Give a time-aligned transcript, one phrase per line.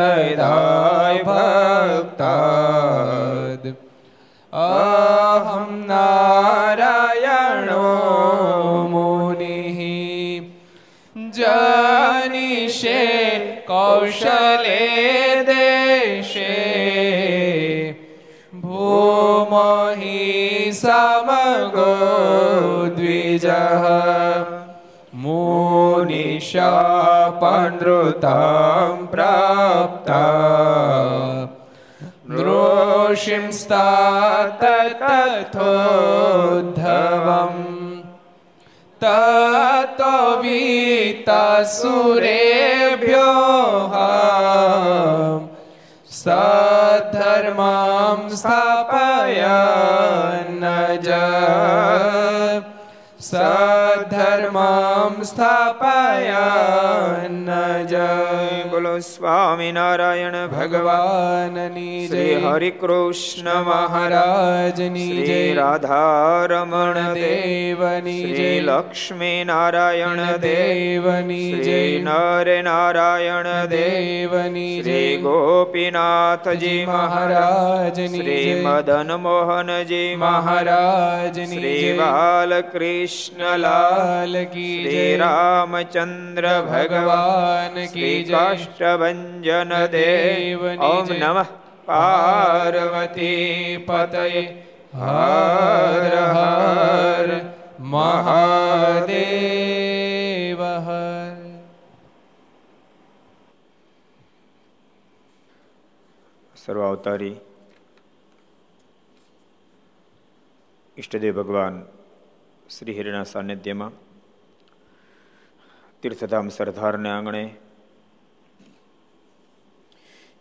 [0.00, 2.20] થઈ થાય ભક્ત
[4.52, 7.82] અહમ નારાયણો
[8.92, 9.60] મુનિ
[11.34, 13.02] જનિષે
[13.68, 14.80] કૌશલે
[15.50, 16.56] દેશે
[18.62, 20.18] ભૂમહિ
[20.74, 21.92] સમગો
[22.96, 23.48] દ્વિજહ
[26.39, 26.55] मुनिशापनृतां
[29.11, 30.21] प्राप्ता
[32.31, 33.83] नृषिंस्तात
[35.01, 35.63] तथोद्धवम्
[39.03, 41.25] ततो वीतासुरेभ्यो
[46.21, 49.45] सद्धर्मां स्थापयन्
[51.07, 51.09] ज
[54.02, 57.46] સધર્મમ સ્થાપયન
[57.86, 71.60] જય બોલો સ્વામિનારાયણ ભગવાનની જય હરિ કૃષ્ણ મહારાજની જય રાધારમણ દેવની જય લક્ષ્મી નારાયણ દેવની
[71.60, 84.34] જય નર નારાયણ દેવની જય ગોપીનાથજી મહારાજની શ્રી મદન મોહનજી મહારાજની શ્રી જય બાલકૃષ્ણલાલ લાલ
[84.46, 89.20] કી જય રામચંદ્ર ભગવાન કી જય કાષ્ટભન
[89.90, 91.06] દેવ ઓમ.
[91.14, 91.48] નમઃ
[91.86, 93.46] પાર્વતી
[93.86, 94.26] પતય
[94.96, 97.28] હર હર
[97.92, 99.10] મહાદેવ
[100.80, 101.36] હર
[106.56, 107.36] સર્વાવતારી
[110.96, 111.76] ઈષ્ટદેવ ભગવાન
[112.70, 113.94] શ્રી હરિના સાનિધ્યમાં
[116.02, 117.40] તીર્થધામ સરદારને આંગણે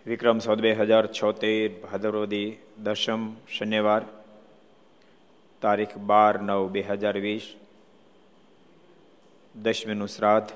[0.06, 2.50] વિક્રમ સંવત બે હજાર છોતેર, ભાદરવદી
[2.84, 3.22] દશમ
[3.58, 4.04] શનિવાર,
[5.62, 7.46] તારીખ બાર નવ બે હજાર વીસ,
[9.56, 10.52] દશમીનું શ્રાદ્ધ.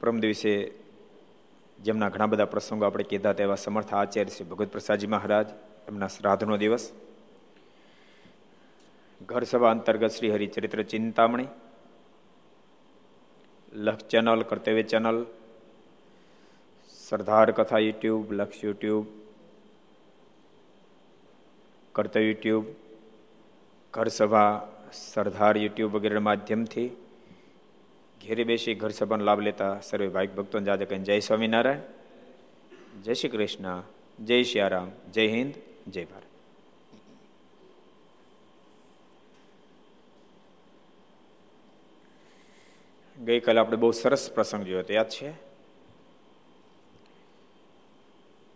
[0.00, 0.54] પરમ દિવસે
[1.78, 5.48] જેમના ઘણા બધા પ્રસંગો આપણે કીધા તેવા સમર્થ આચાર્ય શ્રી ભગવત પ્રસાદજી મહારાજ,
[5.88, 6.92] એમના શ્રાદ્ધનો દિવસ.
[9.26, 11.46] ઘર સભા અંતર્ગત શ્રી હરિચરિત્ર ચિંતામણી
[13.72, 15.26] લક્ષ ચેનલ, કર્તવ્ય ચેનલ,
[17.08, 19.06] સરદાર કથા યુટ્યુબ, લક્ષ યુટ્યુબ,
[21.92, 22.64] કર્તવ્ય યુટ્યુબ
[23.92, 26.88] ઘર સભા સરદાર યુટ્યુબ વગેરે માધ્યમથી
[28.20, 31.80] ઘેરે બેસી ઘર સભાનો લાભ લેતા સર્વે ભાઈક ભક્તોને જાજે જય સ્વામિનારાયણ,
[33.02, 33.82] જય શ્રી કૃષ્ણ,
[34.24, 34.62] જય શ્રી
[35.12, 35.54] જય હિન્દ,
[35.90, 36.23] જય ભારત.
[43.24, 45.32] ગઈકાલે આપણે બહુ સરસ પ્રસંગ જોયો હતો યાદ છે?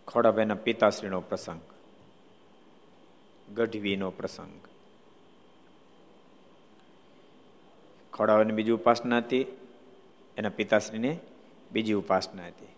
[0.09, 1.61] ખોડાભાઈના પિતાશ્રીનો પ્રસંગ,
[3.55, 4.61] ગઢવીનો પ્રસંગ.
[8.12, 9.47] ખોડાવાની બીજી ઉપાસના હતી,
[10.37, 11.19] એના પિતાશ્રીને
[11.73, 12.69] બીજી ઉપાસના હતી.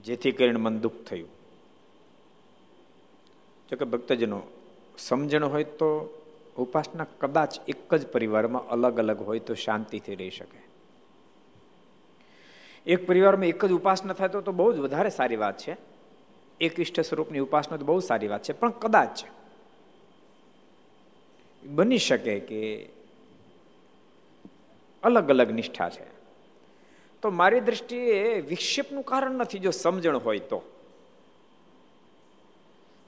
[0.00, 1.28] જેથી કરીને મન દુઃખ થયું.
[3.70, 4.42] જોકે ભક્તજનો
[4.98, 6.15] સમજણ હોય તો
[6.58, 10.60] ઉપાસના કદાચ એક જ પરિવારમાં અલગ અલગ હોય તો શાંતિથી રહી શકે.
[12.86, 15.76] એક પરિવારમાં એક જ ઉપાસના થાય તો બહુ જ વધારે સારી વાત છે.
[16.60, 19.24] એક ઈષ્ટ સ્વરૂપની ઉપાસના તો બહુ સારી વાત છે, પણ કદાચ
[21.64, 22.60] બની શકે કે
[25.02, 26.06] અલગ અલગ નિષ્ઠા છે.
[27.22, 30.62] તો મારી દ્રષ્ટિએ વિક્ષેપનું કારણ નથી જો સમજણ હોય તો.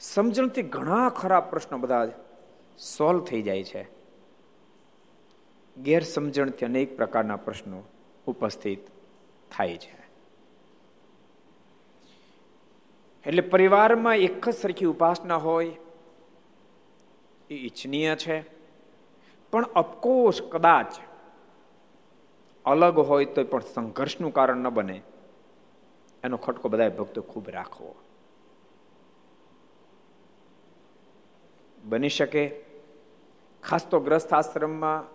[0.00, 2.06] સમજણથી ઘણા ખરાબ પ્રશ્નો બધા
[2.78, 3.88] સોલ્વ થઈ જાય છે.
[5.82, 7.82] ગેરસમજણથી અનેક પ્રકારના પ્રશ્નો
[8.26, 8.78] ઉપસ્થિત
[9.50, 9.98] થાય છે.
[13.26, 15.76] એટલે પરિવારમાં એક જ સરખી ઉપાસના હોય,
[17.50, 18.44] એ ઈચ્છનીય છે.
[19.50, 20.86] પણ અફકોર્સ કદાચ
[22.64, 25.02] અલગ હોય તો પણ સંઘર્ષનું કારણ ન બને.
[26.24, 27.94] એનો ખટકો બધા ભક્તો ખૂબ રાખવો.
[31.84, 32.67] બની શકે
[33.62, 35.06] ખાસ તો ગ્રસ્થ આશ્રમમાં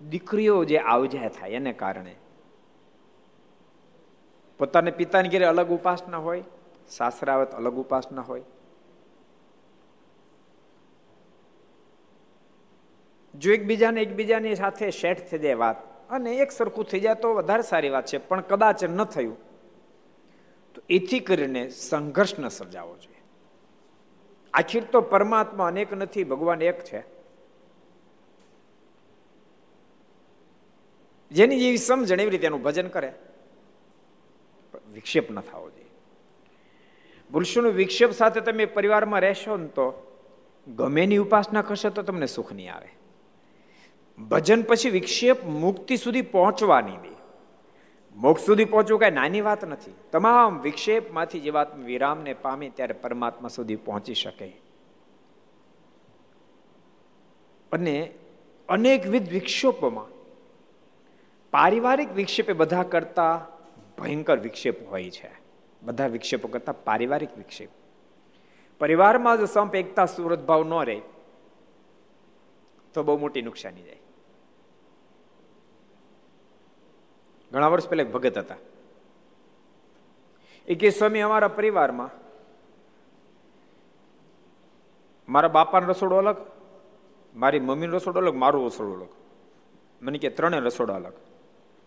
[0.00, 2.14] દીકરીઓ જે આવજા થાય એને કારણે.
[4.60, 6.44] પોતાને પિતાની ઘેરે અલગ ઉપાસના હોય,
[6.88, 8.44] સાસરાવત અલગ ઉપાસના હોય.
[13.34, 15.78] જો એકબીજાને એકબીજાની સાથે સેટ થઈ જાય વાત,
[16.10, 19.36] અને એક સરખું થઈ જાય તો વધારે સારી વાત છે, પણ કદાચ ન થયું,
[20.74, 23.15] તો એથી કરીને સંઘર્ષ ન સર્જાવો જોઈએ.
[24.54, 27.02] આખીર તો પરમાત્મા અનેક નથી, ભગવાન એક છે.
[31.32, 33.12] જેની જેવી સમજણ એવી રીતે એનું ભજન કરે.
[34.92, 35.84] વિક્ષેપ ન થવો જોઈએ.
[37.32, 40.12] પુરુષોનું વિક્ષેપ સાથે તમે પરિવારમાં રહેશો ને તો
[40.76, 42.88] ગમે એની ઉપાસના કરશો તો તમને સુખ નહીં આવે.
[44.22, 47.15] ભજન પછી વિક્ષેપ મુક્તિ સુધી પહોંચવાની દે
[48.16, 49.94] મોક્ષ સુધી પહોંચવું કઈ નાની વાત નથી.
[50.12, 54.48] તમામ વિક્ષેપમાંથી જે વાત વિરામને પામે ત્યારે પરમાત્મા સુધી પહોંચી શકે.
[57.72, 58.14] અને
[58.68, 60.06] અનેકવિધ વિક્ષેપોમાં,
[61.50, 63.46] પારિવારિક વિક્ષેપે બધા કરતા
[63.98, 65.30] ભયંકર વિક્ષેપ હોય છે.
[65.82, 67.68] બધા વિક્ષેપો કરતા પારિવારિક વિક્ષેપ.
[68.80, 71.00] પરિવારમાં જો સંપ એકતા સુરત ભાવ ન રહે,
[72.94, 74.00] તો બહુ મોટી નુકસાની જાય.
[77.52, 78.56] ઘણા વર્ષ પહેલા ભગત હતા.
[80.68, 82.10] એ કે સ્વામી, અમારા પરિવારમાં
[85.28, 86.36] મારા બાપાનો રસોડો અલગ,
[87.36, 89.08] મારી મમ્મીનો રસોડો અલગ, મારું રસોડો અલગ.
[90.02, 91.12] મને કે ત્રણે રસોડો અલગ.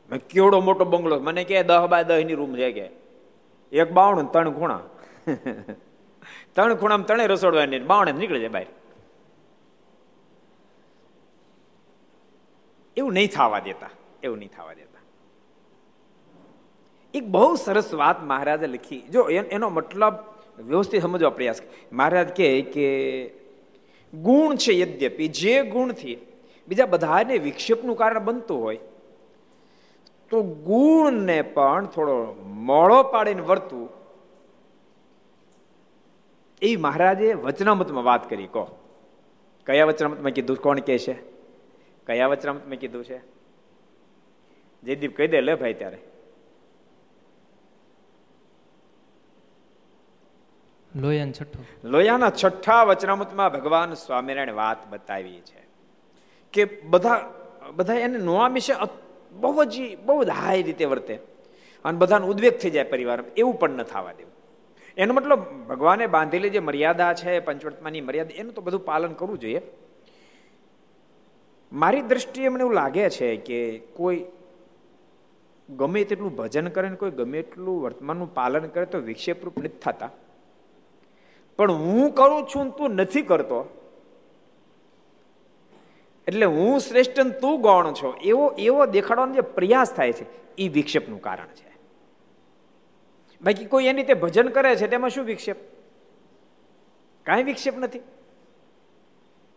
[0.10, 2.90] મેં કેવડો મોટો બંગલો, મને કે દહ બાય દહની રૂમ છે કે.
[3.72, 4.80] એક બાવણ ત્રણ ખૂણા.
[6.54, 8.66] ત્રણ ખૂણા ત્રણે રસોડવાની બાવણે નીકળે છે બહાર.
[12.98, 13.90] એવું નહીં થવા દેતા,
[14.24, 14.89] એવું નહીં થવા દેતા.
[17.14, 19.00] એક બહુ સરસ વાત મહારાજે લખી.
[19.02, 20.14] જો, એનો મતલબ
[20.60, 21.62] વ્યવસ્થિત સમજવા પ્રયાસ
[21.94, 22.88] મહારાજ કહે કે,
[24.14, 26.18] ગુણ છે યદ્યપી, જે ગુણથી
[26.68, 28.80] બીજા બધાને વિક્ષેપનું કારણ બનતું હોય,
[30.30, 33.90] તો ગુણને પણ થોડો મોળો પાડીને વર્તવું
[36.62, 38.48] એ મહારાજે વચનામતમાં વાત કરી.
[38.48, 38.68] કહો.
[39.66, 40.58] કયા વચનામતમાં કીધું?
[40.58, 41.16] કોણ કે છે?
[42.08, 43.18] કયા વચનામતમાં કીધું છે?
[44.84, 45.98] જયદીપ કહી દે, લે ભાઈ ત્યારે.
[51.02, 51.62] લોયાન છઠ્ઠો.
[51.84, 55.62] લોયાના છઠ્ઠા વચનામૃતમાં ભગવાન સ્વામિનારાયણ વાત બતાવી છે
[56.54, 57.18] કે બધા
[57.76, 58.74] બધા એને નોવા વિશે
[59.32, 59.76] બહુ જ
[60.06, 61.16] બહુ જ હાઈ રીતે વર્તે.
[61.86, 64.34] અને બધાને ઉદ્વેગ થઈ જાય પરિવાર, એવું પણ ન થવા દેવું.
[64.98, 69.62] એનો મતલબ ભગવાને બાંધેલી જે મર્યાદા છે પંચવર્તમાની મર્યાદા, એનું તો બધું પાલન કરવું જોઈએ.
[71.72, 73.60] મારી દ્રષ્ટિએ મને એવું લાગે છે કે
[73.94, 74.26] કોઈ
[75.70, 80.10] ગમે તેટલું ભજન કરે ને કોઈ ગમે એટલું વર્તમાનનું પાલન કરે તો વિક્ષેપરૂપ નથી થતા.
[81.60, 83.88] પણ હું કરું છું તું નથી કરતો.
[86.28, 88.18] એટલે હું શ્રેષ્ઠ તું ગૌણ છો.
[88.22, 91.78] એવો એવો દેખાડવાનો જે પ્રયાસ થાય છે એ વિક્ષેપનું કારણ છે.
[93.42, 95.56] બાકી કોઈ એની તે ભજન કરે છે, તેમાં શું વિક્ષેપ?
[97.24, 98.00] કાંઈ વિક્ષેપ નથી.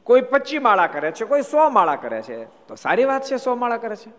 [0.02, 3.54] કોઈ પચી માળા કરે છે, કોઈ સો માળા કરે છે, તો સારી વાત છે, સો
[3.54, 4.10] માળા કરે છે.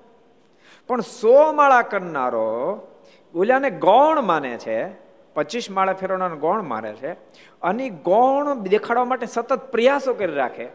[0.87, 2.81] પણ સો માળા કરનારો
[3.35, 5.02] ઓલાને ગૌણ માને છે
[5.33, 7.13] પચીસ માળા ફેરવનાર ગૌણ મારે છે.
[7.61, 10.67] અને ગૌણ દેખાડવા માટે સતત પ્રયાસો કરી રાખે.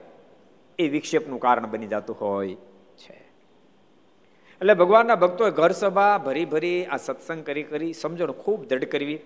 [0.78, 2.54] એ વિક્ષેપનું કારણ બની જતું હોય
[2.96, 3.28] છે.
[4.60, 9.20] એટલે ભગવાનના ભક્તોએ ઘર સભા ભરી ભરી આ સત્સંગ કરી કરી સમજણ ખૂબ દૃઢ કરવી.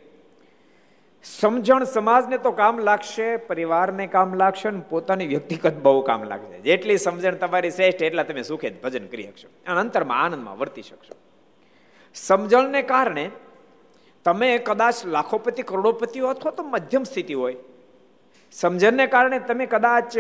[1.25, 6.61] સમજણ સમાજને તો કામ લાગશે, પરિવારને કામ લાગશે ને પોતાની વ્યક્તિગત બહુ કામ લાગશે.
[6.61, 9.49] જેટલી સમજણ તમારી શ્રેષ્ઠ એટલા તમે સુખે ભજન કરી શકશો.
[9.71, 11.15] અને અંતરમાં આનંદમાં વર્તી શકશો.
[12.15, 13.31] સમજણને કારણે
[14.27, 17.57] તમે કદાચ લાખોપતિ કરોડોપતિ હો અથવા તો મધ્યમ સ્થિતિ હોય.
[18.53, 20.13] સમજણને કારણે તમે કદાચ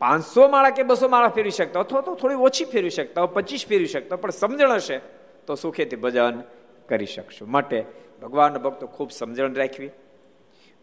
[0.00, 3.86] પાંચસો માળા કે બસો માળા ફેરવી શકતા અથવા તો થોડી ઓછી ફેરવી શકતા પચીસ ફેરવી
[3.86, 4.98] શકતા પણ સમજણ હશે
[5.46, 6.40] તો સુખેથી ભજન
[6.88, 7.46] કરી શકશો.
[7.46, 7.78] માટે
[8.22, 9.90] ભગવાન ભક્તો ખૂબ સમજણ રાખવી.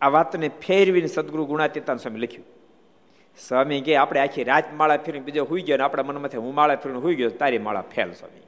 [0.01, 2.47] આ વાતને ફેરવીને સદગુરુ ગુણાતીતાન સ્વામી લખ્યું.
[3.37, 6.75] સ્વામી કે આપણે આખી રાત માળા ફેરવી બીજો હોઈ ગયો ને આપણા મનમાંથી હું માળા
[6.75, 8.43] ફેરવીને હોઈ ગયો, તારી માળા ફેલ, સ્વામી.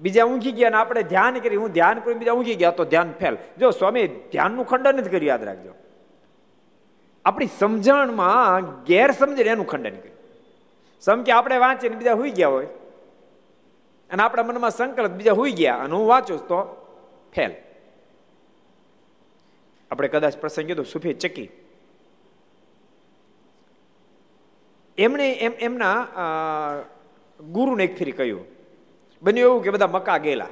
[0.00, 3.12] બીજા ઊંઘી ગયા ને આપણે ધ્યાન કરી, હું ધ્યાન કરું બીજા ઊંઘી ગયા, તો ધ્યાન
[3.20, 3.36] ફેલ.
[3.58, 5.72] જો સ્વામી, ધ્યાનનું ખંડન જ કરી યાદ રાખજો.
[7.24, 10.18] આપણી સમજણમાં ગેરસમજણ એનું ખંડન કર્યું.
[11.02, 12.68] સમ કે આપણે વાંચીને બીજા હોઈ ગયા હોય,
[14.10, 16.60] અને આપણા મનમાં સંકલ્પ બીજા હોઈ ગયા, અને હું વાંચું તો
[17.34, 17.52] ફેલ.
[19.90, 21.48] આપણે કદાચ પ્રસંગ કીધું, સુફી ચકી.
[24.98, 25.98] એમણે એમ, એમના
[27.40, 28.46] ગુરુને એક ફેરી કહ્યું.
[29.22, 30.46] બન્યું એવું કે બધા મકા ગયેલા.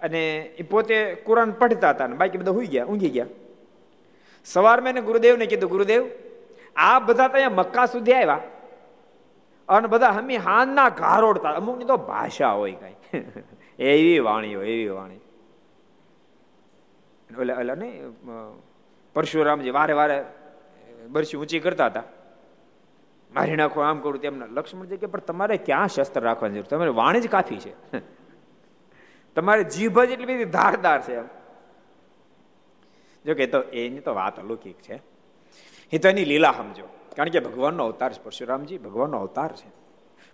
[0.00, 3.26] અને એ પોતે કુરાન પઢતા હતા અને બાકી બધા હોઈ ગયા, ઊંઘી ગયા.
[4.44, 6.04] સવાર મેં ગુરુદેવને કીધું, ગુરુદેવ,
[6.76, 8.40] આ બધા તો અહીંયા મક્કા સુધી આવ્યા.
[9.68, 11.48] અને બધા હમી હાનના ઘારોડતા.
[11.48, 13.22] અમુકની તો ભાષા હોય કઈ.
[13.78, 15.16] એવી વાણી હોય એવી વાણી.
[17.30, 18.02] એટલે એટલે નહીં
[19.14, 20.24] પરશુરામજી વારે વારે
[21.08, 22.02] બરસી ઊંચી કરતા હતા.
[23.34, 26.64] મારી નાખો, આમ કરું તેમના લક્ષ્મણજી કે, પણ તમારે ક્યાં શસ્ત્ર રાખવાની જરૂર?
[26.64, 27.98] તમારે વાણી જ કાફી છે.
[29.34, 31.24] તમારે જીભ જ એટલી બધી ધારદાર છે એમ.
[33.26, 35.02] જો કે તો એની તો વાત અલૌકિક છે.
[35.92, 36.88] એ તો એની લીલા સમજો.
[37.16, 39.70] કારણ કે ભગવાનનો અવતાર છે, પરશુરામજી, ભગવાનનો અવતાર છે.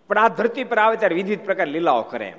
[0.08, 2.38] પણ આ ધરતી પર આવે ત્યારે વિવિધ પ્રકાર લીલાઓ કરે એમ.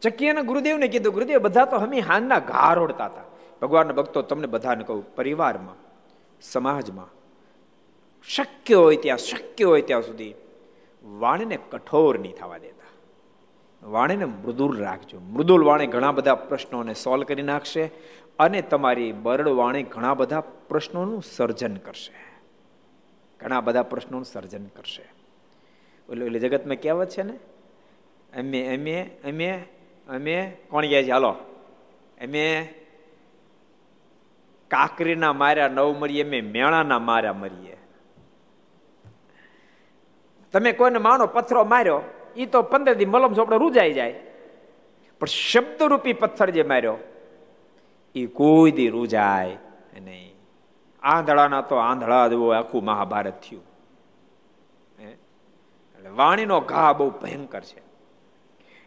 [0.00, 3.27] ચકિયાના ગુરુદેવને કીધું, ગુરુદેવ, બધા તો હમી હાનના ઘા રોડતા હતા.
[3.62, 5.74] ભગવાનના ભક્તો તમને બધાને કહું, પરિવારમાં,
[6.40, 7.08] સમાજમાં,
[8.28, 10.34] શક્ય હોય ત્યાં, શક્ય હોય ત્યાં સુધી
[11.04, 12.78] વાણીને કઠોર નહીં થવા દેતા.
[13.88, 15.20] વાણીને મૃદુલ રાખજો.
[15.20, 17.90] મૃદુલ વાણી ઘણા બધા પ્રશ્નોને સોલ્વ કરી નાખશે
[18.38, 22.40] અને તમારી બરડ વાણી ઘણા બધા પ્રશ્નોનું સર્જન કરશે.
[23.40, 25.02] ઘણા બધા પ્રશ્નોનું સર્જન કરશે.
[26.10, 27.32] ઓલું એટલે જગતમાં કહેવત છે ને?
[28.38, 29.64] અમે અમે અમે
[30.08, 31.10] અમે કોણ ગયા છે?
[31.10, 31.30] હાલો.
[32.20, 32.74] અમે
[34.70, 37.76] કાકરીના માર્યા, નવ મરીએ, અમે મેણાના માર્યા મરીએ.
[40.54, 42.00] તમે કોઈને માનો, પથ્થરો માર્યો
[42.36, 44.20] એ તો પંદર દી મલમ ચોપડે રૂજાઈ જાય.
[45.20, 46.98] પણ શબ્દરૂપી પથ્થર જે માર્યો
[48.14, 49.56] એ કોઈ દી રૂજાય
[50.00, 50.34] નહીં.
[51.02, 53.64] આંધળાના તો આંધળા જેવું આખું મહાભારત થયું.
[55.94, 57.80] એટલે વાણીનો ઘા બહુ ભયંકર છે.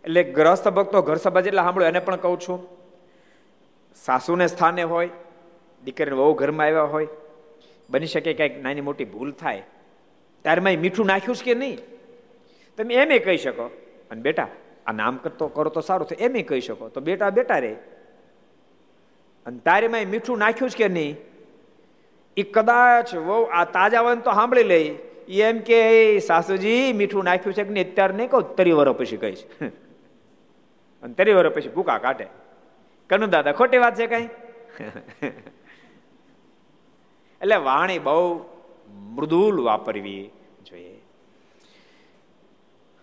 [0.03, 2.59] એટલે ગ્રસ્ત ભક્તો ઘર સભા જેટલા સાંભળો એને પણ કહું છું,
[3.95, 5.09] સાસુને સ્થાને હોય
[5.85, 7.07] દીકરીને બહુ ઘરમાં આવ્યા હોય,
[7.89, 9.63] બની શકે કંઈક નાની મોટી ભૂલ થાય
[10.41, 11.77] ત્યારે મેં મીઠું નાખ્યું છે કે નહીં?
[12.77, 13.63] તમે એમ કહી શકો.
[14.11, 14.47] અને બેટા,
[14.85, 16.89] આ નામ કરતો કરો તો સારું થાય, એમ કહી શકો.
[16.89, 17.73] તો બેટા બેટા રે.
[19.45, 21.17] અને તારે મેં મીઠું નાખ્યું છે કે નહીં?
[22.38, 24.95] એ કદાચ વહુ આ તાજાવન તો સાંભળી લઈ
[25.27, 27.91] એમ કે સાસુજી, મીઠું નાખ્યું છે કે નહીં?
[27.91, 29.43] અત્યારે નહીં કહું, તરી વરો પછી કહીશ.
[31.03, 32.27] અને તરી વરો પછી ભૂકા કાઢે.
[33.09, 34.27] કનુ દાદા ખોટી વાત છે કઈ?
[37.41, 38.45] એટલે વાણી બહુ
[38.93, 40.29] મૃદુલ વાપરવી
[40.65, 41.01] જોઈએ.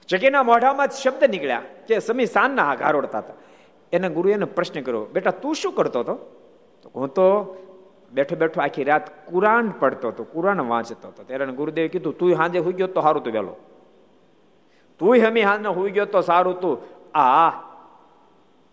[0.09, 3.23] ચકીના મોઢામાં શબ્દ નીકળ્યા કે સમી સાનના હાથ હતા.
[3.92, 6.14] એને ગુરુએ એને પ્રશ્ન કર્યો, બેટા, તું શું કરતો હતો?
[6.97, 7.57] હું તો
[8.12, 11.23] બેઠો બેઠો આખી રાત કુરાન પડતો હતો, કુરાન વાંચતો હતો.
[11.23, 13.57] ત્યારે ગુરુદેવે કીધું તું હાંજે હોઈ ગયો તો સારું તું વહેલો.
[14.99, 16.78] તું હમી હાંજે હોઈ ગયો તો સારું તું.
[17.18, 17.50] આ,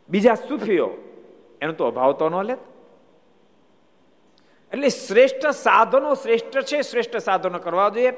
[0.09, 0.89] બીજા સુફીઓ
[1.61, 2.57] એનો તો અભાવ તો ન લે.
[4.75, 8.11] એટલે શ્રેષ્ઠ સાધનો શ્રેષ્ઠ છે, શ્રેષ્ઠ સાધનો કરવા જોઈએ.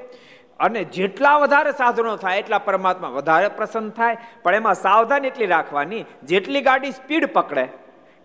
[0.59, 4.17] અને જેટલા વધારે સાધનો થાય, એટલા પરમાત્મા વધારે પ્રસન્ન થાય.
[4.43, 7.67] પણ એમાં સાવધાની એટલી રાખવાની, જેટલી ગાડી સ્પીડ પકડે,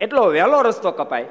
[0.00, 1.28] એટલો વહેલો રસ્તો કપાય.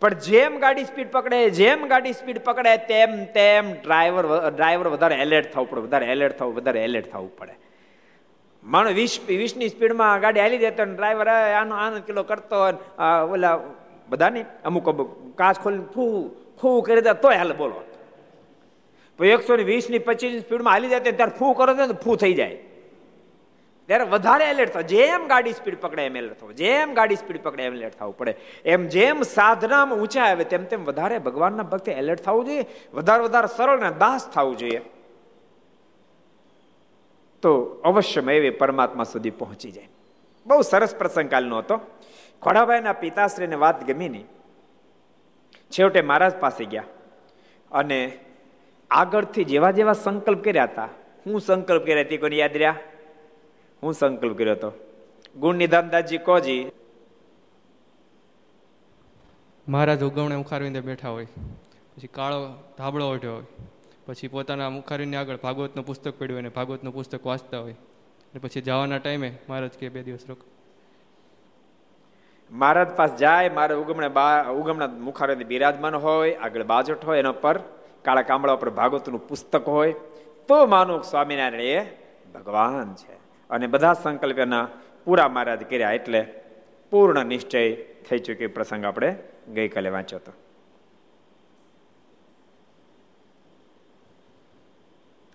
[0.00, 5.52] પણ જેમ ગાડી સ્પીડ પકડે, જેમ ગાડી સ્પીડ પકડે, તેમ તેમ ડ્રાઈવર ડ્રાઈવર વધારે એલર્ટ
[5.52, 7.54] થવું પડે, વધારે એલર્ટ થવું, વધારે એલર્ટ થવું પડે.
[8.64, 12.58] માણસ વીસ, વીસની સ્પીડમાં ગાડી હાલી દેતો ડ્રાઈવર આનો આનંદ કિલો કરતો
[13.30, 13.54] ઓલા
[14.12, 16.28] બધાને અમુક અમુક કાચ ખોલીને ફૂ
[16.60, 17.78] ફૂ કરી દે તોય હાલ બોલો.
[19.24, 22.56] એકસો ને વીસની પચીસ સ્પીડમાં હાલી જાય ત્યારે ફૂ કરો તો ફૂ થઈ જાય.
[23.86, 24.82] ત્યારે વધારે એલર્ટ થાવ.
[24.82, 26.54] જેમ ગાડી સ્પીડ પકડે એમ એલર્ટ થવું.
[26.56, 28.34] જેમ ગાડી સ્પીડ પકડે એમ એલર્ટ થવું પડે.
[28.64, 32.64] એમ જેમ સાધનામાં ઊંચા આવે તેમ તેમ વધારે ભગવાનના ભક્તે એલર્ટ થવું જોઈએ.
[32.94, 34.80] વધારે વધારે સરળ ને દાસ થવું જોઈએ.
[37.42, 37.50] તો
[37.84, 39.88] અવશ્યમાં એવી પરમાત્મા સુધી પહોંચી જાય.
[40.46, 41.80] બહુ સરસ પ્રસંગ કાલનો હતો.
[42.42, 44.26] ખોડાભાઈના પિતાશ્રીને વાત ગમી નહીં
[45.70, 46.84] છેવટે મહારાજ પાસે ગયા
[47.72, 48.18] અને
[48.90, 50.88] આગળથી જેવા જેવા સંકલ્પ કર્યા હતા,
[51.26, 52.78] હું સંકલ્પ કર્યા હતી કોને યાદ રહ્યા?
[53.82, 54.72] હું સંકલ્પ કર્યો હતો.
[55.36, 56.70] ગુણ નિધાનદાસજી કોજી
[59.68, 61.26] મહારાજ ઉગવણે ઉખારવીને બેઠા હોય.
[61.96, 62.46] પછી કાળો
[62.78, 63.44] ધાબળો ઓઢ્યો હોય.
[64.06, 67.72] પછી પોતાના મુખારીને આગળ ભાગવતનું પુસ્તક પડ્યું અને ભાગવતનું પુસ્તક વાંચતા હોય.
[67.72, 70.38] અને પછી જવાના ટાઈમે મહારાજ કે બે દિવસ રોક.
[72.52, 77.58] મહારાજ પાસે જાય, મારે ઉગમણે બા ઉગમણા મુખારે બિરાજમાન હોય, આગળ બાજટ હોય, એના પર
[78.02, 79.92] કાળા કામળા પર ભાગવતનું પુસ્તક હોય,
[80.48, 81.84] તો માનું સ્વામિનારાયણ એ
[82.34, 83.12] ભગવાન છે.
[83.50, 84.68] અને બધા સંકલ્પ એના
[85.04, 86.26] પૂરા મહારાજ કર્યા એટલે
[86.90, 89.16] પૂર્ણ નિશ્ચય થઈ ચૂક્યો પ્રસંગ આપણે
[89.54, 90.32] ગઈકાલે વાંચ્યો હતો.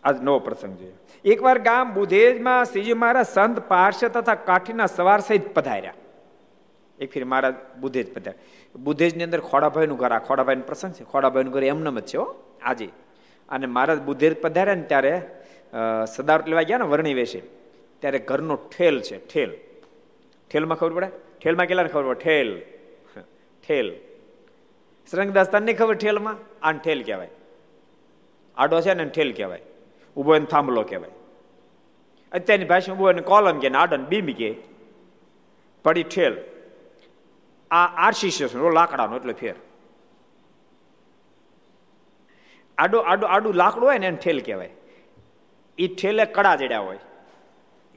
[0.04, 0.94] આજ નવો પ્રસંગ જોઈએ.
[1.26, 5.94] એકવાર ગામ બુધેજમાં શ્રીજી મહારાજ સંત પાર્ષદ તથા કાઠીના સવાર સહિત પધાર્યા.
[7.00, 11.04] એક ફેર મહારાજ બુધેજ પધાર્યા બુધેજની અંદર ખોડાભાઈનું ઘર, આ ખોડાભાઈનો પ્રસંગ છે.
[11.04, 12.90] ખોડાભાઈનું ઘર એમને જ છે હો, આજે.
[13.50, 15.14] અને મહારાજ બુધેજ પધાર્યા ને ત્યારે
[16.16, 17.42] સદાવટ લેવા ગયા ને વર્ણી વેશે.
[18.00, 19.52] ત્યારે ઘરનો ઠેલ છે, ઠેલ.
[20.52, 21.10] ઠેલમાં ખબર પડે?
[21.44, 22.24] ઠેલમાં કેટલાને ખબર પડે?
[22.24, 22.50] ઠેલ.
[23.68, 23.88] ઠેલ.
[25.12, 26.36] શ્રંગદાસ તને ખબર ઠેલમાં?
[26.62, 27.30] આને ઠેલ કહેવાય.
[28.58, 29.62] આડો છે ને ઠેલ કહેવાય.
[30.18, 31.12] ઊભો એને થાંભલો કહેવાય.
[32.32, 34.56] અત્યારની ભાષામાં ઊભો એને કોલમ કે આડો બીમ કે.
[35.84, 36.38] પડી ઠેલ.
[37.72, 39.56] આ આરસીસીએસ લાકડાનો એટલે ફેર.
[42.78, 44.70] આડો આડો, આડું લાકડું હોય ને એને ઠેલ કહેવાય.
[45.78, 47.00] એ ઠેલે કડા જડ્યા હોય.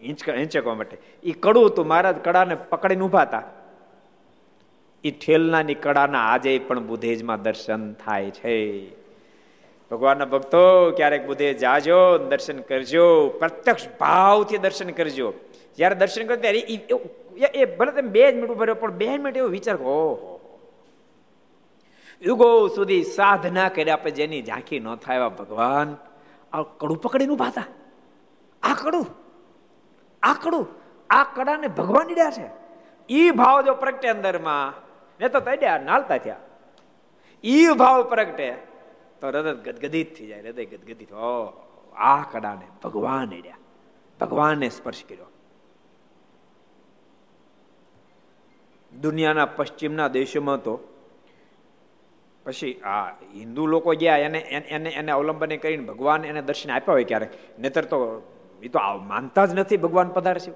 [0.02, 0.98] હિંચકવા માટે.
[1.22, 3.42] એ કડું હતું, મહારાજ કડાને પકડીને ઊભા હતા.
[5.04, 8.86] એ ઠેલનાની કડાના આજે પણ બુધેજમાં દર્શન થાય છે.
[9.90, 13.28] ભગવાનના ભક્તો, ક્યારેક બુધે જાજો, દર્શન કરજો.
[13.28, 15.34] પ્રત્યક્ષ ભાવથી દર્શન કરજો.
[15.76, 16.58] જ્યારે દર્શન કરો ત્યારે
[17.46, 20.58] એ ભલે તમે બે જ મિનિટ ભર્યો પણ બે મિનિટ એવો વિચાર ઓહો.
[22.22, 25.96] યુગો સુધી સાધના કર્યા આપણે જેની ઝાંખી ન થાય ભગવાન
[26.52, 27.64] આ કડું પકડીને ઊભા હતા.
[28.62, 29.06] આ કડું
[30.22, 30.66] આ કડું,
[31.10, 32.50] આ કડાને ભગવાન ઈડ્યા છે.
[33.12, 34.74] ઈ ભાવ જો પ્રગટે અંદરમાં,
[35.20, 36.36] ને તો તડ્યા નાલતા થયા.
[37.44, 38.54] ઈ ભાવ પ્રગટે,
[39.20, 41.12] તો હૃદય ગદગદિત થઈ જાય, હૃદય ગદગદિત.
[41.12, 41.52] ઓ
[41.96, 43.56] આ કડાને ભગવાન ઈડ્યા.
[44.20, 45.26] ભગવાનને સ્પર્શ કર્યો.
[49.00, 50.74] દુનિયાના પશ્ચિમના દેશોમાં તો
[52.46, 57.04] પછી આ હિન્દુ લોકો ગયા એને એને એને અવલંબને કરીને ભગવાન એને દર્શન આપ્યા હોય
[57.04, 57.98] ક્યારેક, નહીતર તો
[58.62, 58.78] એ તો
[59.08, 60.52] માનતા જ નથી ભગવાન પધારશે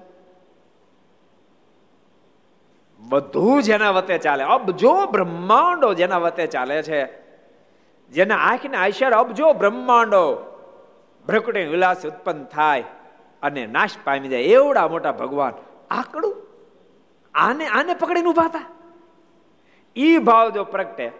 [2.99, 4.43] બધું જેના વતે ચાલે.
[4.43, 6.99] અબજો બ્રહ્માંડો જેના વતે ચાલે છે,
[8.11, 10.23] જેના આંખને આશર અબજો બ્રહ્માંડો,
[11.27, 12.83] ભ્રકુટી વિલાસ ઉત્પન્ન થાય
[13.41, 15.53] અને નાશ પામી જાય એવડા મોટા ભગવાન
[15.91, 16.35] આકડું
[17.35, 18.65] આને આને પકડીને ઊભા હતા.
[19.95, 21.11] એ ભાવ જો પ્રગટે,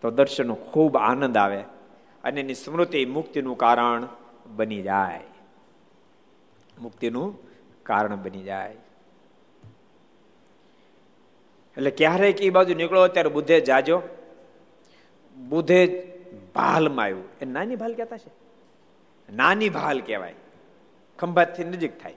[0.00, 1.60] તો દર્શનનો ખૂબ આનંદ આવે
[2.24, 4.06] અને એની સ્મૃતિ મુક્તિનું કારણ
[4.46, 5.20] બની જાય.
[6.80, 7.38] મુક્તિનું
[7.82, 8.76] કારણ બની જાય.
[11.76, 14.02] એટલે ક્યારેક એ બાજુ નીકળો, ત્યારે બુદ્ધે જાજો.
[15.48, 16.12] બુદ્ધે
[16.54, 17.24] ભાલમાં આવ્યું.
[17.42, 18.30] એ નાની ભાલ કહેતા છે.
[19.32, 20.34] નાની ભાલ કહેવાય.
[21.18, 22.14] ખંભાતથી નજીક થાય.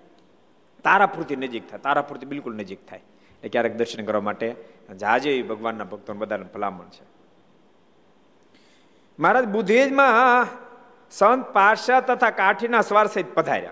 [0.84, 3.02] તારાપુરથી નજીક થાય તારાપૂર્તિ બિલકુલ નજીક થાય.
[3.44, 4.56] એ ક્યારેક દર્શન કરવા માટે
[5.00, 7.06] જાજે ભગવાનના ભક્તો બધાને ભલામણ છે.
[9.20, 10.48] મહારાજ બુદ્ધિજમાં
[11.12, 13.72] સંત પારસા તથા કાઠીના સ્વાર સહિત પધાર્યા.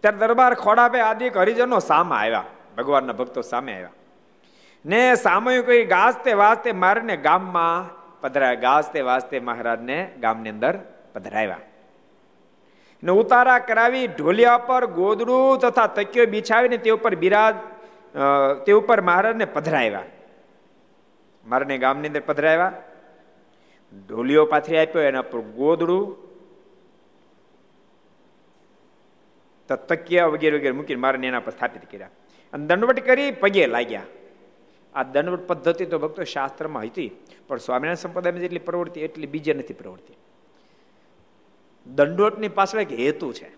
[0.00, 2.44] ત્યારે દરબાર ખોડાપે આદિક હરિજનો સામે આવ્યા,
[2.76, 3.90] ભગવાનના ભક્તો સામે આવ્યા.
[4.84, 7.88] ને સામયું કઈ ગાજતે વાજતે મારને ગામમાં
[8.20, 10.78] પધરાયા, ગાજતે વાજતે મહારાજને ગામની અંદર
[11.14, 11.62] પધરાવ્યા.
[13.04, 17.54] ને ઉતારા કરાવી ઢોલિયા પર ગોદડું તથા તકીઓ બિછાવીને તે ઉપર બિરાજ
[18.66, 20.08] તે ઉપર મહારાજને પધરાવ્યા.
[21.46, 22.74] મારને ગામની અંદર પધરાવ્યા.
[24.08, 26.04] ઢોલિયો પાથરી આપ્યો, એના પર ગોદડું
[29.90, 32.12] તકિયા વગેરે વગેરે મૂકીને મારને એના પર સ્થાપિત કર્યા.
[32.52, 34.08] અને દંડવટ કરી પગે લાગ્યા.
[34.94, 37.10] આ દંડવટ પદ્ધતિ તો ભક્તો શાસ્ત્રમાં હતી,
[37.48, 40.14] પણ સ્વામિનારાયણ સંપ્રદાયમાં જેટલી પ્રવૃત્તિ, એટલી બીજે નથી પ્રવૃત્તિ.
[41.86, 43.50] દંડવટની પાછળ એક હેતુ છે.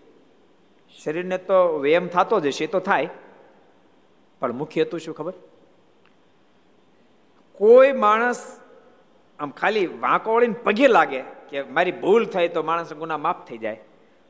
[1.03, 3.09] શરીરને તો વેમ થતો જ હશે તો થાય.
[4.39, 5.33] પણ મુખ્ય હેતુ શું ખબર?
[7.53, 8.59] કોઈ માણસ
[9.39, 13.57] આમ ખાલી વાંકો વળીને પગે લાગે કે મારી ભૂલ થઈ તો માણસ ગુના માફ થઈ
[13.57, 13.79] જાય.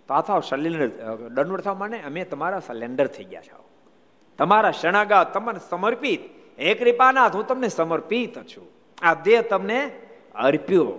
[0.08, 0.88] તો આ થાવ સલેન્ડર
[1.30, 3.70] દંડોડ થવા માટે અમે તમારા સલેન્ડર થઈ ગયા છો.
[4.38, 6.20] તમારા શણાગા તમને સમર્પિત.
[6.60, 8.68] હે કૃપાનાથ, હું તમને સમર્પિત છું.
[9.02, 10.00] આ દેહ તમને
[10.36, 10.94] અર્પ્યો.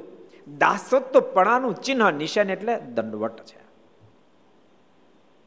[0.57, 3.69] દાસત્વપણાનું ચિહ્ન નિશાન એટલે દંડવટ છે.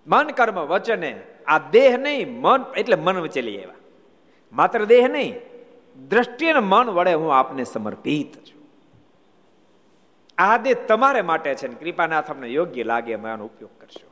[0.07, 3.73] મન, કર્મ, વચને આ દેહ નહીં, મન એટલે મન વચેલી એવા
[4.53, 5.35] માત્ર દેહ નહીં,
[6.07, 8.61] દ્રષ્ટિ અને મન વડે હું આપને સમર્પિત છું.
[10.37, 14.11] આ દેહ તમારે માટે છે કૃપાનાથ અમને યોગ્ય લાગે એમાં આનો ઉપયોગ કરશો.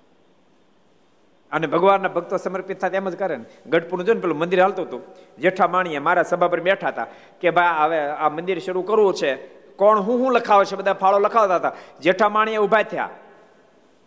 [1.51, 3.45] અને ભગવાનના ભક્તો સમર્પિત થાય એમ જ કરે ને.
[3.69, 5.01] ગઢપુરનું જો ને પેલું મંદિર હાલતું હતું.
[5.37, 7.07] જેઠા માણીએ મારા સભા પર બેઠા હતા
[7.41, 9.58] કે ભાઈ હવે આ મંદિર શરૂ કરવું છે.
[9.79, 11.71] કોણ હું હું લખાવે છે, બધા ફાળો લખાવતા હતા.
[12.01, 13.09] જેઠામાણીએ ઊભા થયા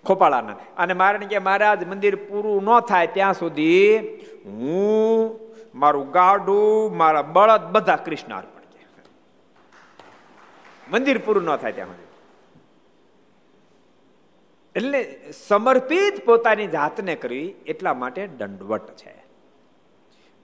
[0.06, 0.56] ખોપાળાના.
[0.78, 3.98] અને મારે કે, મહારાજ, મંદિર પૂરું ન થાય ત્યાં સુધી
[4.44, 5.40] હું,
[5.74, 8.86] મારું ગાડું મારા બળદ બધા કૃષ્ણ અર્પણ કે
[10.90, 12.06] મંદિર પૂરું ન થાય ત્યાં સુધી.
[14.76, 15.00] એટલે
[15.48, 19.14] સમર્પિત પોતાની જાતને કરવી એટલા માટે દંડવટ છે.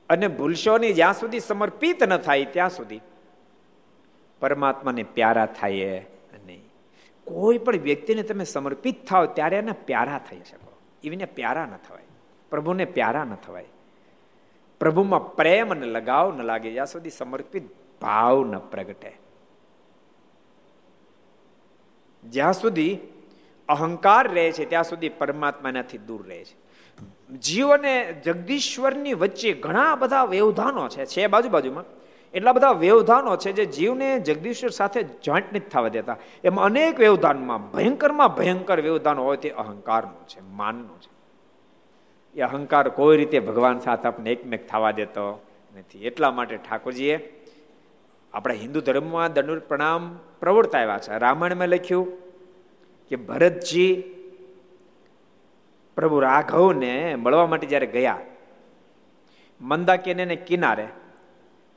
[0.08, 3.00] અને ભૂલશોની જ્યાં સુધી સમર્પિત ન થાય ત્યાં સુધી
[4.40, 6.06] પરમાત્માને પ્યારા થાય
[6.46, 6.68] નહીં
[7.24, 10.78] કોઈ પણ વ્યક્તિને તમે સમર્પિત થાવ ત્યારે એને પ્યારા થઈ શકો.
[11.04, 12.02] એવીને પ્યારા ન થવાય.
[12.50, 13.64] પ્રભુને પ્યારા ન થવાય.
[14.80, 16.72] પ્રભુમાં પ્રેમ અને લગાવ ન લાગે.
[16.72, 17.62] જ્યાં સુધી સમર્પિત
[18.00, 19.16] ભાવ ન પ્રગટે.
[22.24, 22.98] જ્યાં સુધી
[23.68, 26.68] અહંકાર રહે છે, ત્યાં સુધી પરમાત્માનાથી દૂર રહે છે.
[27.36, 31.84] જીવ અને જગદીશ્વરની વચ્ચે ઘણા બધા વ્યવધાનો છે બાજુ બાજુમાં.
[32.34, 36.16] એટલા બધા વ્યવધાનો છે જે જીવને જગદીશ્વર સાથે જોઈન્ટ નથી થવા દેતા.
[36.44, 41.18] એમાં અનેક વ્યવધાનમાં, ભયંકરમાં ભયંકર વ્યવધાન હોય તે અહંકારનું છે, માનનું છે.
[42.34, 45.40] એ અહંકાર કોઈ રીતે ભગવાન સાથે આપણે એકમેક થવા દેતો
[45.78, 46.06] નથી.
[46.06, 47.42] એટલા માટે ઠાકોરજીએ
[48.32, 51.18] આપણા હિન્દુ ધર્મમાં દંડ પ્રણામ પ્રવર્તા આવ્યા છે.
[51.18, 52.06] રામાયણમાં લખ્યું
[53.08, 54.14] કે ભરતજી
[55.96, 58.18] પ્રભુ રાઘવને મળવા માટે જ્યારે ગયા
[59.60, 60.88] મંદાકેને કિનારે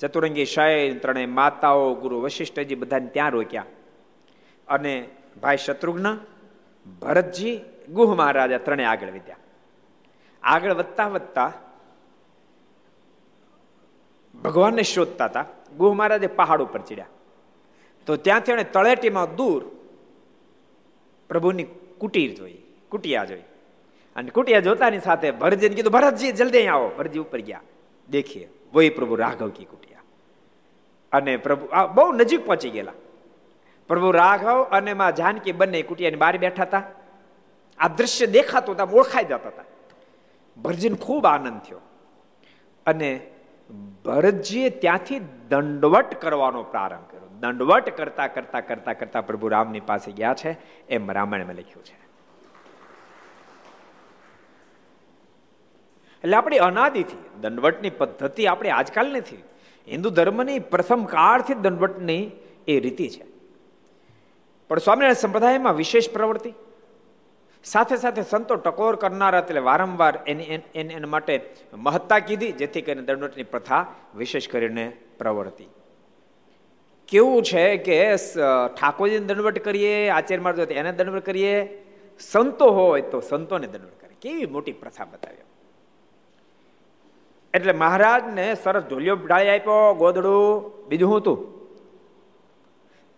[0.01, 3.65] ચતુરંગી શૈન ત્રણેય માતાઓ, ગુરુ વશિષ્ઠજી બધાને ત્યાં રોક્યા.
[4.67, 5.09] અને
[5.41, 6.17] ભાઈ શત્રુઘ્ન,
[7.01, 7.59] ભરતજી,
[7.89, 9.35] ગુહ મહારાજા ત્રણે આગળ વધ્યા.
[10.43, 11.53] આગળ વધતા વધતા
[14.43, 15.45] ભગવાનને શોધતા હતા,
[15.77, 17.05] ગુહ મહારાજે પહાડ ઉપર ચડ્યા.
[18.05, 19.63] તો ત્યાંથી એણે તળેટીમાં દૂર
[21.29, 21.63] પ્રભુની
[21.97, 22.57] કુટીર જોઈ,
[22.89, 23.41] કુટિયા જોઈ.
[24.15, 26.91] અને કુટિયા જોતાની સાથે ભરતજીને કીધું, ભરતજી, જલ્દી આવો.
[26.97, 27.61] ભરતજી ઉપર ગયા.
[28.09, 28.49] દેખીએ.
[28.73, 29.90] વહી પ્રભુ રાઘવ કી કુટિયા
[31.12, 32.91] અને પ્રભુ, આ બહુ નજીક પહોંચી ગયેલા.
[33.88, 36.84] પ્રભુ રાઘવ અને માં જાનકી બંને કુટિયાની બહાર બેઠા હતા.
[37.80, 39.63] આ દ્રશ્ય દેખાતું હતા, ઓળખાઈ જતા હતા.
[40.62, 41.80] ભરજીને ખૂબ આનંદ થયો.
[42.86, 43.32] અને
[44.04, 45.19] ભરતજીએ ત્યાંથી
[45.50, 47.28] દંડવટ કરવાનો પ્રારંભ કર્યો.
[47.39, 52.02] દંડવટ કરતા કરતા કરતા કરતા પ્રભુ રામની પાસે ગયા છે, એમ રામાયણમાં લખ્યું છે.
[56.24, 59.43] એટલે આપણી અનાદિથી, દંડવટની પદ્ધતિ આપણી આજકાલ નથી.
[59.87, 62.23] હિન્દુ ધર્મની પ્રથમ કાળથી દંડવટની
[62.67, 63.23] એ રીતિ છે.
[64.69, 66.51] પણ સ્વામિનારાયણ સંપ્રદાયમાં વિશેષ પ્રવૃત્તિ.
[67.65, 71.35] સાથે સાથે સંતો ટકોર કરનારા એટલે વારંવાર એની એના માટે
[71.77, 73.81] મહત્તા કીધી, જેથી કરીને દંડવટની પ્રથા
[74.15, 74.85] વિશેષ કરીને
[75.19, 75.69] પ્રવર્તી.
[77.09, 77.97] કેવું છે કે
[78.77, 81.55] ઠાકોરજીને દંડવટ કરીએ, આચાર્ય મારજો એને દંડવટ કરીએ?
[82.19, 85.40] સંતો હોય તો સંતોને દંડવટ કરે કેવી મોટી પ્રથા બતાવી?
[87.53, 91.61] એટલે મહારાજને સરસ ઢોલિયો ઢાળી આપ્યો, ગોદડું, બીજું શું હતું?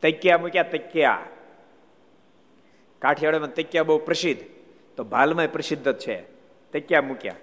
[0.01, 1.19] તૈક્યા મૂક્યા તકિયા.
[3.01, 4.41] કાઠિયાવાડમાં તકિયા બહુ પ્રસિદ્ધ.
[4.97, 6.21] તો ભાલમાં પ્રસિદ્ધ જ છે.
[6.73, 7.35] તકિયા મૂક્યા.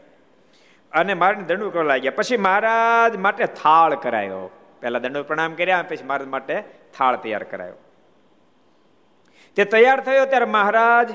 [0.92, 2.12] અને મારે દંડુ કરવા લાગ્યા.
[2.16, 4.50] પછી મહારાજ માટે થાળ કરાયો.
[4.80, 6.64] પહેલા દંડ પ્રણામ કર્યા, પછી મહારાજ માટે
[6.96, 7.74] થાળ તૈયાર કરાયો.
[9.56, 11.14] તે તૈયાર થયો ત્યારે મહારાજ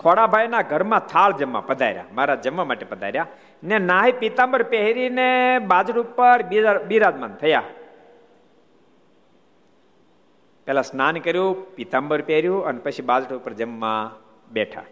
[0.00, 2.04] ખોડાભાઈના ઘરમાં થાળ જમવા પધાર્યા.
[2.12, 3.26] મહારાજ જમવા માટે પધાર્યા.
[3.64, 6.42] ને નાહી પિતાંબર પહેરીને બાજર ઉપર
[6.86, 7.62] બિરાજમાન થયા.
[10.66, 14.10] પેલા સ્નાન કર્યું, પિતાંબર પહેર્યું અને પછી બાજર ઉપર જમવા
[14.52, 14.82] બેઠા.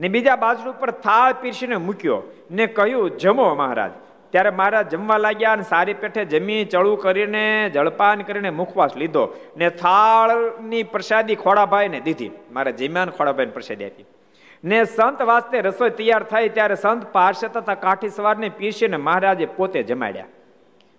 [0.00, 3.90] ને બીજા બાજુ ઉપર થાળ પીરસીને મૂક્યો ને કહ્યું, જમો મહારાજ.
[4.30, 9.70] ત્યારે મહારાજ જમવા લાગ્યા અને સારી પેઠે જમી, ચળું કરીને, જળપાન કરીને મુખવાસ લીધો ને
[9.70, 12.30] થાળની પ્રસાદી ખોડાભાઈને દીધી.
[12.52, 14.04] મારા જમ્યાન ખોડાભાઈને પ્રસાદી આપી.
[14.64, 19.82] ને સંત વાસ્તે રસોઈ તૈયાર થઈ ત્યારે સંત પારસે તથા કાઠી સવારને પીરસીને મહારાજે પોતે
[19.82, 20.26] જમાડ્યા.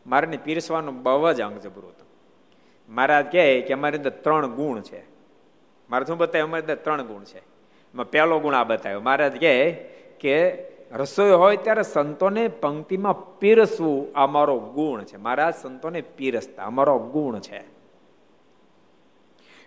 [0.07, 2.07] મારાને પીરસવાનું બહુ જ અંગ જબરું હતું.
[2.89, 5.03] મહારાજ કહે કે અમારી અંદર ત્રણ ગુણ છે.
[5.89, 6.47] મારે શું બતાવ્યું?
[6.47, 7.39] અમારી અંદર ત્રણ ગુણ છે.
[7.39, 9.01] એમાં પહેલો ગુણ આ બતાવ્યો.
[9.01, 9.71] મહારાજ કહે
[10.19, 15.17] કે રસોઈ હોય ત્યારે સંતોને પંક્તિમાં પીરસવું અમારો ગુણ છે.
[15.17, 17.63] મહારાજ, સંતોને પીરસતા અમારો ગુણ છે.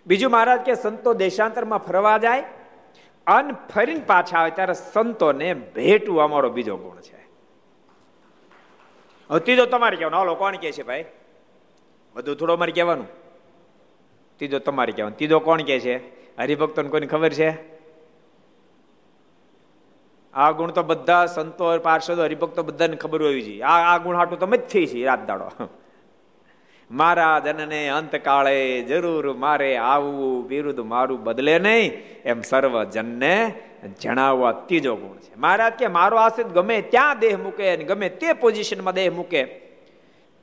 [0.07, 2.43] બીજું મહારાજ કે સંતો દેશાંતરમાં ફરવા જાય
[3.27, 7.23] અન ફરીને પાછા આવે ત્યારે સંતોને ભેટવું અમારો બીજો ગુણ છે.
[9.29, 10.19] હવે ત્રીજો તમારે કહેવાનું.
[10.19, 11.05] હાલો, કોણ કે છે ભાઈ?
[12.15, 13.07] બધું થોડો અમારે કહેવાનું.
[14.37, 15.17] ત્રીજો તમારે કહેવાનું.
[15.17, 16.23] ત્રીજો કોણ કે છે?
[16.37, 17.73] હરિભક્તોને કોઈને ખબર છે?
[20.33, 23.61] આ ગુણ તો બધા સંતો, પાર્ષદો, હરિભક્તો બધાને ખબર હોવી જોઈએ.
[23.61, 25.49] આ આ ગુણ હાટું તમે જ થઈ છે રાત દાડો.
[26.93, 31.91] મારા જનને અંતકાળે જરૂર મારે આવવું વિરુદ્ધ મારું બદલે નહીં.
[32.25, 33.53] એમ સર્વ જનને
[34.01, 35.35] જણાવવા ત્રીજો ગુણ છે.
[35.37, 39.43] મહારાજ કે, મારો આશ્રિત ગમે ત્યાં દેહ મૂકે અને ગમે તે પોઝિશનમાં દેહ મૂકે.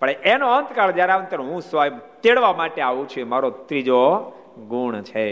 [0.01, 4.03] પણ એનો અંતકાળ જ્યારે આવે હું સ્વયં તેડવા માટે આવું છું મારો ત્રીજો
[4.69, 5.27] ગુણ છે.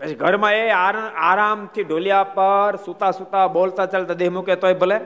[0.00, 4.98] પછી ઘરમાં એ આરામથી ઢોલિયા પર સુતા સુતા બોલતા ચાલતા દેહ મૂકે તોય ભલે.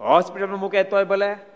[0.00, 1.51] હોસ્પિટલમાં મૂકે તોય ભલે.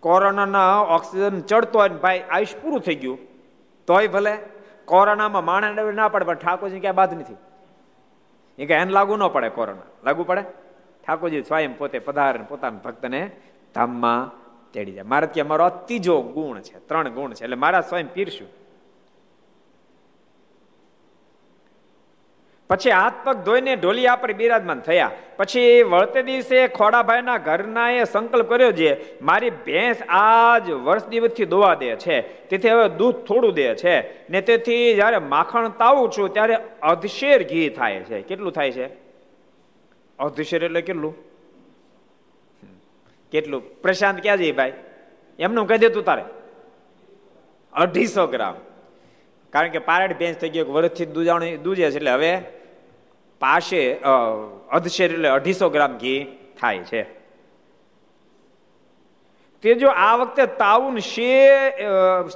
[0.00, 3.18] કોરોનાના ઓક્સિજન ચડતો હોય ને ભાઈ આયુષ પૂરું થઈ ગયું.
[3.86, 4.36] તોય ભલે
[4.84, 7.36] કોરોનામાં માણસ ના પડે, પણ ઠાકોરજી ક્યાં બાદ નથી.
[8.58, 9.82] એ કે એને લાગુ ન પડે કોરોના.
[10.04, 10.42] લાગુ પડે?
[11.06, 13.30] ઠાકોરજી સ્વયં પોતે પધારે પોતાના ભક્તને
[13.74, 14.40] ધામમાં
[14.72, 15.02] તેડી જાય.
[15.02, 17.44] મારે ત્યાં મારો ત્રીજો ગુણ છે, ત્રણ ગુણ છે.
[17.44, 18.59] એટલે મારા સ્વયં પીરશું.
[22.70, 25.10] પછી હાથ પગ ધોઈને ઢોલિયા પર બિરાજમાન થયા.
[25.36, 31.74] પછી વળતે દિવસે ખોડાભાઈના ઘરના એ સંકલ્પ કર્યો છે મારી ભેંસ આજ વર્ષ દિવસથી દોવા
[31.74, 32.20] દે છે.
[32.20, 34.28] તેથી હવે દૂધ થોડું દે છે.
[34.30, 38.22] ને તેથી જ્યારે માખણ તાવું છું, ત્યારે અધશેર ઘી થાય છે.
[38.22, 38.86] કેટલું થાય છે?
[40.18, 41.14] અધશેર એટલે કેટલું?
[43.32, 43.82] કેટલું?
[43.82, 44.72] પ્રશાંત ક્યાં જઈ ભાઈ?
[45.38, 46.22] એમનું કહી દેતું તારે.
[47.72, 48.54] અઢીસો ગ્રામ.
[49.50, 51.96] કારણ કે પારડ ભેંસ થઈ ગયો વર્ષથી દૂજાણી દૂજે છે.
[51.96, 52.59] એટલે હવે
[53.40, 53.80] પાસે
[54.70, 56.20] અધશેર એટલે અઢીસો ગ્રામ ઘી
[56.60, 57.02] થાય છે.
[59.64, 61.48] તે જો આ વખતે તાઉન શેર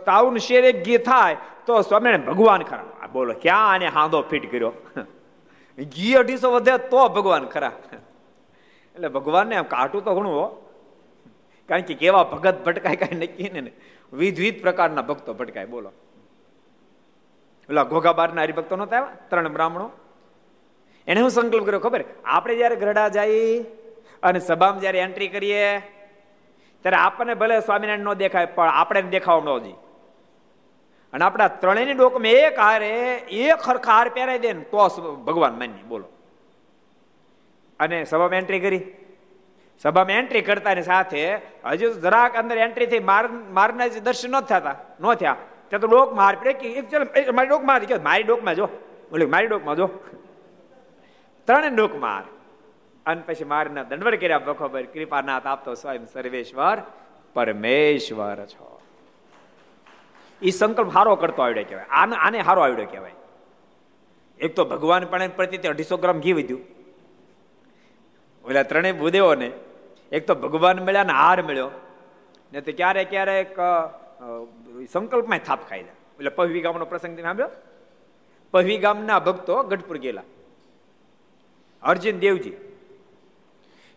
[0.06, 1.36] તાઉન શેર એક ઘી થાય,
[1.66, 3.08] તો સ્વામિનારાયણ ભગવાન ખરા.
[3.12, 4.72] બોલો, ક્યાં આને હાંધો ફિટ કર્યો?
[5.78, 7.72] ઘી અઢીસો વધે તો ભગવાન ખરા.
[8.94, 10.46] એટલે ભગવાનને આમ કાટું તો ઘણું, હો.
[11.68, 13.72] કારણ કે કેવા ભગત ભટકાય કાંઈ નક્કી ને.
[14.12, 15.90] વિધ વિધ પ્રકારના ભક્તો ભટકાય, બોલો.
[17.68, 19.16] ઓલા ઘોઘા બારના હરિભક્તો નતા આવ્યા?
[19.30, 19.88] ત્રણ બ્રાહ્મણો?
[21.06, 22.04] એને હું સંકલ્પ કર્યો, ખબર?
[22.24, 23.62] આપણે જયારે ગરડા જઈએ
[24.22, 25.64] અને સભામાં જયારે એન્ટ્રી કરીએ,
[26.84, 29.78] ત્યારે આપણને ભલે સ્વામિનારાયણ ન દેખાય, પણ આપણે દેખાવ ન જોઈએ
[31.12, 32.90] અને આપણા ત્રણેયની ડોકમાં એક હારે
[33.42, 34.88] એક હરખા હાર પહેરાઈ દે ને, તો
[35.26, 36.06] ભગવાન માન્ય બોલો.
[37.80, 38.82] અને સભામાં એન્ટ્રી કરી.
[39.82, 41.22] સભામાં એન્ટ્રી કરતાની સાથે
[41.64, 45.36] હજુ જરાક અંદર એન્ટ્રી થઈ માર, મારના દર્શન ન થતા, ન થયા,
[45.68, 46.68] ત્યાં તો ડોક માર પડે કે
[47.30, 48.66] મારી ડોક માર મારી ડોકમાં જો.
[49.10, 49.88] બોલે, મારી ડોકમાં જો.
[51.46, 52.24] ત્રણે ડોક માર.
[53.07, 56.78] અને પછી મારના દંડવર કર્યા બખોબર કૃપાનાથ આપતો સ્વયં સર્વેશ્વર
[57.35, 58.80] પરમેશ્વર છો.
[60.42, 61.87] એ સંકલ્પ હારો કરતો આવડ્યો કહેવાય.
[61.90, 63.14] આને આને હારો આવડ્યો કહેવાય.
[64.40, 66.62] એક તો ભગવાન પણ પ્રતિ અઢીસો ગ્રામ ઘી વધ્યું.
[68.44, 69.50] ઓલા ત્રણેય ભૂદેવોને
[70.12, 71.70] એક તો ભગવાન મળ્યા ને હાર મળ્યો.
[72.52, 73.57] ને તો ક્યારેક ક્યારેક
[74.92, 75.96] સંકલ્પમાં થાપ ખાઈ જાય.
[76.18, 77.50] એટલે પહવી ગામનો પ્રસંગ તમે સાંભળ્યો?
[78.50, 80.22] પહવી ગામના ભક્તો ગઢપુર ગયેલા.
[81.84, 82.56] અર્જુન દેવજી.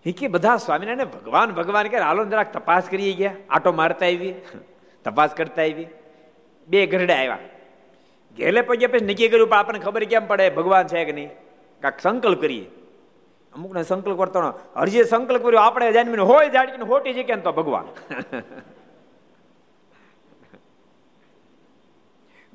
[0.06, 3.36] એ કે બધા સ્વામિનારાયણ ભગવાન ભગવાન કે હાલો જરાક તપાસ કરી ગયા.
[3.50, 4.34] આટો મારતા આવી
[5.06, 5.88] તપાસ કરતા આવી
[6.68, 7.44] બે ગરડા આવ્યા
[8.38, 11.30] ઘેલે પગે પછી નક્કી કર્યું પણ આપણને ખબર કેમ પડે, ભગવાન છે કે નહીં?
[11.84, 12.68] કાંક સંકલ્પ કરીએ.
[13.54, 14.40] અમુકને સંકલ્પ કરતો
[14.76, 17.88] હરજીએ સંકલ્પ કર્યો, આપણે જાનવીને હોય જાડકીને હોટી છે કેમ તો ભગવાન?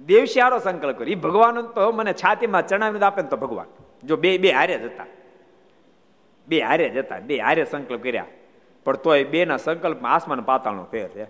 [0.00, 1.14] દેવશિયારો સંકલ્પ કર્યો.
[1.14, 3.68] એ ભગવાન તો મને છાતીમાં ચણાવીને આપે ને તો ભગવાન.
[4.04, 5.10] જો બે બે હારે જ હતા.
[6.48, 8.24] બે હારે જતા બે હારે સંકલ્પ કર્યા.
[8.84, 11.24] પણ તોય બે ના સંકલ્પમાં આસમાન પાતાળનો ફેર છે.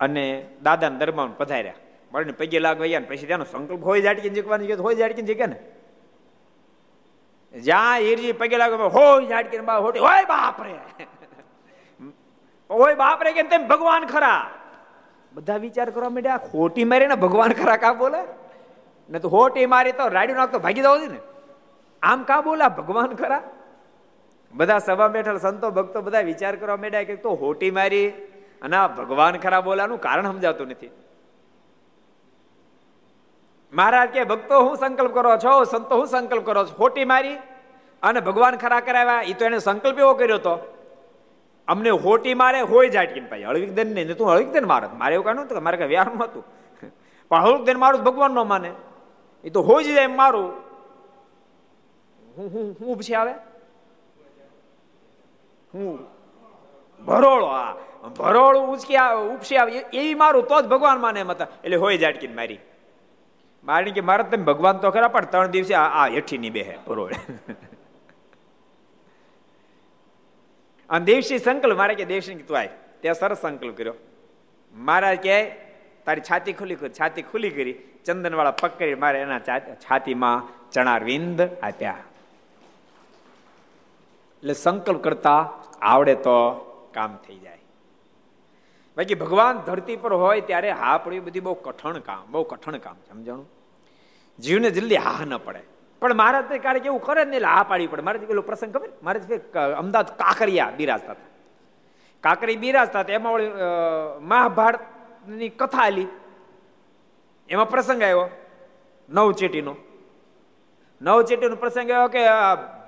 [0.00, 1.74] અને દાદાના દરબાર પધાર્યા.
[2.12, 5.56] મળીને પગે લાગવા ગયા પછી ત્યાંનો સંકલ્પ હોય જાટકીને જીકવાની હોય જાટકી જીકે ને.
[7.60, 10.74] જ્યાં ઈરજી પગે લાગે હોય જાટકીને બા હોટી હોય બાપ રે
[12.70, 14.50] હોય બાપ રે કે તેમ ભગવાન ખરા.
[15.32, 18.18] બધા વિચાર કરવા માંડ્યા ખોટી મારી ને ભગવાન ખરા કા બોલે?
[19.10, 21.18] ને તો હોટી મારી તો રાડ્યું નાખતો ભાગી દઉં ને.
[22.02, 22.68] આમ કા બોલા?
[22.68, 23.42] ભગવાન ખરા?
[24.56, 28.08] બધા સભા બેઠેલ, સંતો, ભક્તો બધા વિચાર કરવા માંડ્યા કે તો હોટી મારી
[28.62, 30.90] અને આ ભગવાન ખરા બોલાનું કારણ સમજાતું નથી.
[33.72, 35.64] મહારાજ કે, ભક્તો, હું સંકલ્પ કરો છો?
[35.64, 36.74] સંતો, હું સંકલ્પ કરો છો?
[36.78, 37.36] હોટી મારી
[38.02, 39.22] અને ભગવાન ખરા કરાવ્યા?
[39.22, 40.54] એ તો એને સંકલ્પ એવો કર્યો હતો
[41.68, 45.24] અમને હોટી મારે હોય જાટકીને ભાઈ, હળવીક દેન નહીં તું હળવીક દેન મારત મારે એવું
[45.24, 46.44] કાઢું હતું મારે કઈ વ્યાર હતું
[47.30, 48.70] પણ હળવીક દેન મારું ભગવાન ન માને.
[49.44, 50.48] એ તો હોય જાય એમ મારું.
[52.36, 53.34] હું હું હું પછી આવે
[55.76, 55.98] હું
[57.04, 57.74] ભરોળો આ.
[58.18, 58.96] ભરોળું ઉચકી
[59.34, 59.72] ઉપસી આવે.
[59.72, 61.46] એવી મારું, તો જ ભગવાન માને એમ હતા.
[61.64, 62.58] એટલે હોય જાટકી મારી.
[63.64, 67.12] મારી કે મારે તમે ભગવાન તો ખરા, પણ ત્રણ દિવસે આ હેઠી ની બેહે, ભરોળ.
[70.90, 72.68] અને દેવશી સંકલ્પ, મારે કે દેવશી તું આય
[73.00, 73.94] ત્યાં સરસ સંકલ્પ કર્યો.
[74.74, 75.36] મારા કે
[76.06, 77.74] તારી છાતી ખુલી કરી છાતી ખુલી કરી.
[78.04, 79.38] ચંદનવાળા પકડી મારે એના
[79.74, 81.96] છાતીમાં ચણાર વિંદ આપ્યા.
[84.46, 85.40] એટલે સંકલ્પ કરતા
[85.82, 86.34] આવડે તો
[86.94, 87.62] કામ થઈ જાય.
[88.96, 92.96] બાકી ભગવાન ધરતી પર હોય ત્યારે હા પડવી બધી બહુ કઠણ કામ, બહુ કઠણ કામ
[93.08, 93.48] સમજાણું?
[94.38, 95.62] જીવને જલ્દી હા ન પડે.
[96.02, 98.02] પણ મહારાજ ક્યારેક એવું કરે ને એટલે હા પાડવી પડે.
[98.06, 98.90] મારે પેલો પ્રસંગ ખબર?
[99.02, 99.18] મારે
[99.82, 101.30] અમદાવાદ કાંકરિયા બિરાજતા હતા.
[102.24, 103.16] કાંકરી બિરાજતા હતા.
[103.18, 103.34] એમાં
[104.30, 106.08] મહાભારતની કથા આલી
[107.48, 108.24] એમાં પ્રસંગ આવ્યો
[109.08, 109.74] નવ ચેટીનો
[111.00, 112.22] નવ ચેટીનો પ્રસંગ એવો કે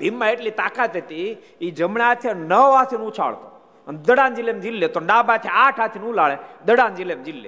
[0.01, 1.29] ભીમમાં એટલી તાકાત હતી,
[1.61, 3.49] એ જમણા હાથે નવ હાથે ઉછાળતો.
[3.87, 7.39] અને દડાન જીલ લે તો ડાબા હાથે આઠ હાથે ઉલાળે દડાન જિલ્લે જીલ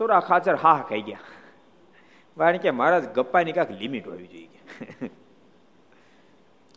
[0.00, 1.32] સોરા ખાચર હા ખાઈ ગયા.
[2.36, 5.10] કારણ કે મહારાજ, ગપ્પાની કાંઈક લિમિટ હોવી જોઈએ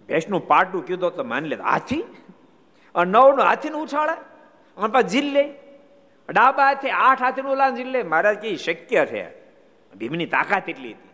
[0.09, 2.03] ભેંસનું પાટું કીધું તો માની લે, હાથી.
[2.95, 4.15] અને નવનું હાથીનું ઉછાળે,
[4.77, 5.43] અને પાછા લે
[6.29, 9.23] ડાબા હાથે આઠ હાથીનું ઉલાળે લે મહારાજ કે શક્ય છે.
[9.93, 11.06] ભીમની તાકાત એટલી હતી.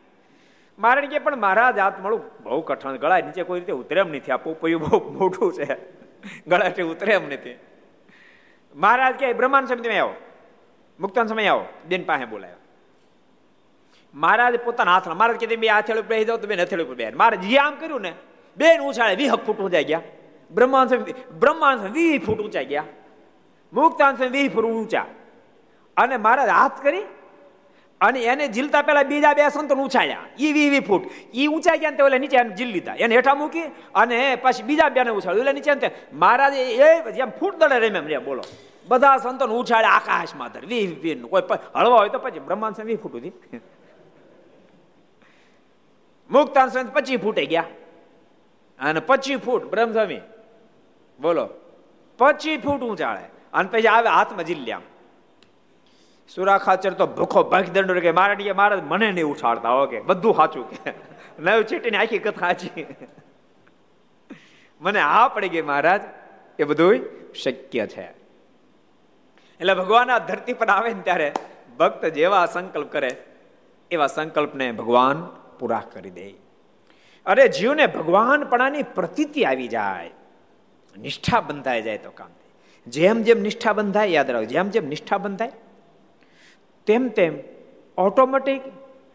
[0.79, 2.43] મારે કે પણ મહારાજ હાથ મળું.
[2.43, 4.31] બહુ કઠણ ગળા નીચે કોઈ રીતે ઉતરે એમ નથી.
[4.31, 5.75] આ પોપયું બહુ મોટું છે.
[6.47, 7.59] ગળાથી ઉતરે એમ નથી.
[8.75, 10.15] મહારાજ કે બ્રહ્માંડ સમિતિમાં આવો.
[10.99, 11.65] મુક્તાન સમય આવો.
[11.85, 12.55] બેન પાસે બોલાયો.
[14.13, 17.17] મહારાજ પોતાના હાથમાં મહારાજ કે બે હાથેળ ઉપર જાવ તો બેન હથેળી ઉપર બેન.
[17.17, 18.13] મારે જે આમ કર્યું ને
[18.57, 20.01] બેન ઉછાળે વિહક ફૂટ જાય ગયા.
[20.51, 20.89] બ્રહ્માંડ
[21.39, 22.83] બ્રહ્માંડ વી ફૂટ ઊંચા ગયા.
[23.73, 25.05] મુક્તાંશ વી ફૂટ ઊંચા.
[25.97, 27.03] અને મહારાજ હાથ કરી
[28.03, 30.25] અને એને ઝીલતા પેલા બીજા બે સંતો ઉછાળ્યા.
[30.39, 31.03] ઈ વી વી ફૂટ.
[31.35, 32.95] ઈ ઊંચા ગયા તે ઓલે નીચે ઝીલ લીધા.
[32.95, 33.63] એને હેઠા મૂકી
[33.95, 35.47] અને પછી બીજા બેને ઉછાળ્યું.
[35.47, 38.43] એટલે નીચે મહારાજ એ જેમ ફૂટ દડે રેમ એમ બોલો.
[38.87, 41.41] બધા સંતો ઉછાળે આકાશમાં ધર વી વી કોઈ
[41.75, 43.31] હળવા હોય તો પછી બ્રહ્માંડ વી ફૂટ સુધી.
[46.29, 47.65] મુક્તાન સંત પચીસ ફૂટે ગયા.
[48.79, 50.21] અને પચી ફૂટ બ્રહ્મસ્વામી.
[51.19, 51.49] બોલો.
[52.17, 54.81] પચી ફૂટ ઊંચાળે અને પછી આવે હાથમાં જીલ્યા
[56.35, 60.65] સુરા ખાચર તો ભૂખો ભાગ દંડો કે મારા મારા મને નહીં ઉછાળતા ઓકે બધું સાચું
[60.69, 60.93] કે.
[61.39, 62.85] નવ ચીટીની આખી કથા સાચી
[64.81, 66.01] મને હા પડી ગઈ મહારાજ,
[66.59, 66.99] એ બધું
[67.33, 68.07] શક્ય છે.
[69.59, 71.27] એટલે ભગવાન આ ધરતી પર આવે ને ત્યારે
[71.79, 73.11] ભક્ત જેવા સંકલ્પ કરે,
[73.91, 75.17] એવા સંકલ્પને ભગવાન
[75.59, 76.27] પૂરા કરી દે.
[77.25, 80.11] અરે જીવને ભગવાનપણાની પ્રતીતિ આવી જાય.
[80.95, 82.31] નિષ્ઠા બંધાઈ જાય તો કામ
[82.87, 85.51] જેમ જેમ નિષ્ઠા બંધાય, યાદ રાખો જેમ જેમ નિષ્ઠા બંધાય
[86.85, 87.37] તેમ તેમ
[87.97, 88.61] ઓટોમેટિક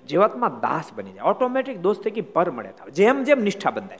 [0.08, 1.28] જીવાતમાં દાસ બની જાય.
[1.28, 2.90] ઓટોમેટિક દોષ થકી પર મળે થાય.
[2.90, 3.98] જેમ જેમ નિષ્ઠા બંધાય.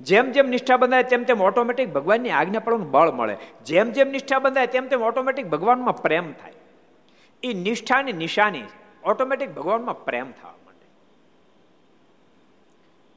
[0.00, 3.36] જેમ જેમ નિષ્ઠા બંધાય, તેમ તેમ ઓટોમેટિક ભગવાનની આજ્ઞા પડવાનું બળ મળે.
[3.64, 6.52] જેમ જેમ નિષ્ઠા બંધાય, તેમ તેમ ઓટોમેટિક ભગવાનમાં પ્રેમ થાય.
[7.42, 8.62] એ નિષ્ઠાની નિશાની
[9.04, 10.86] ઓટોમેટિક ભગવાનમાં પ્રેમ થવા માટે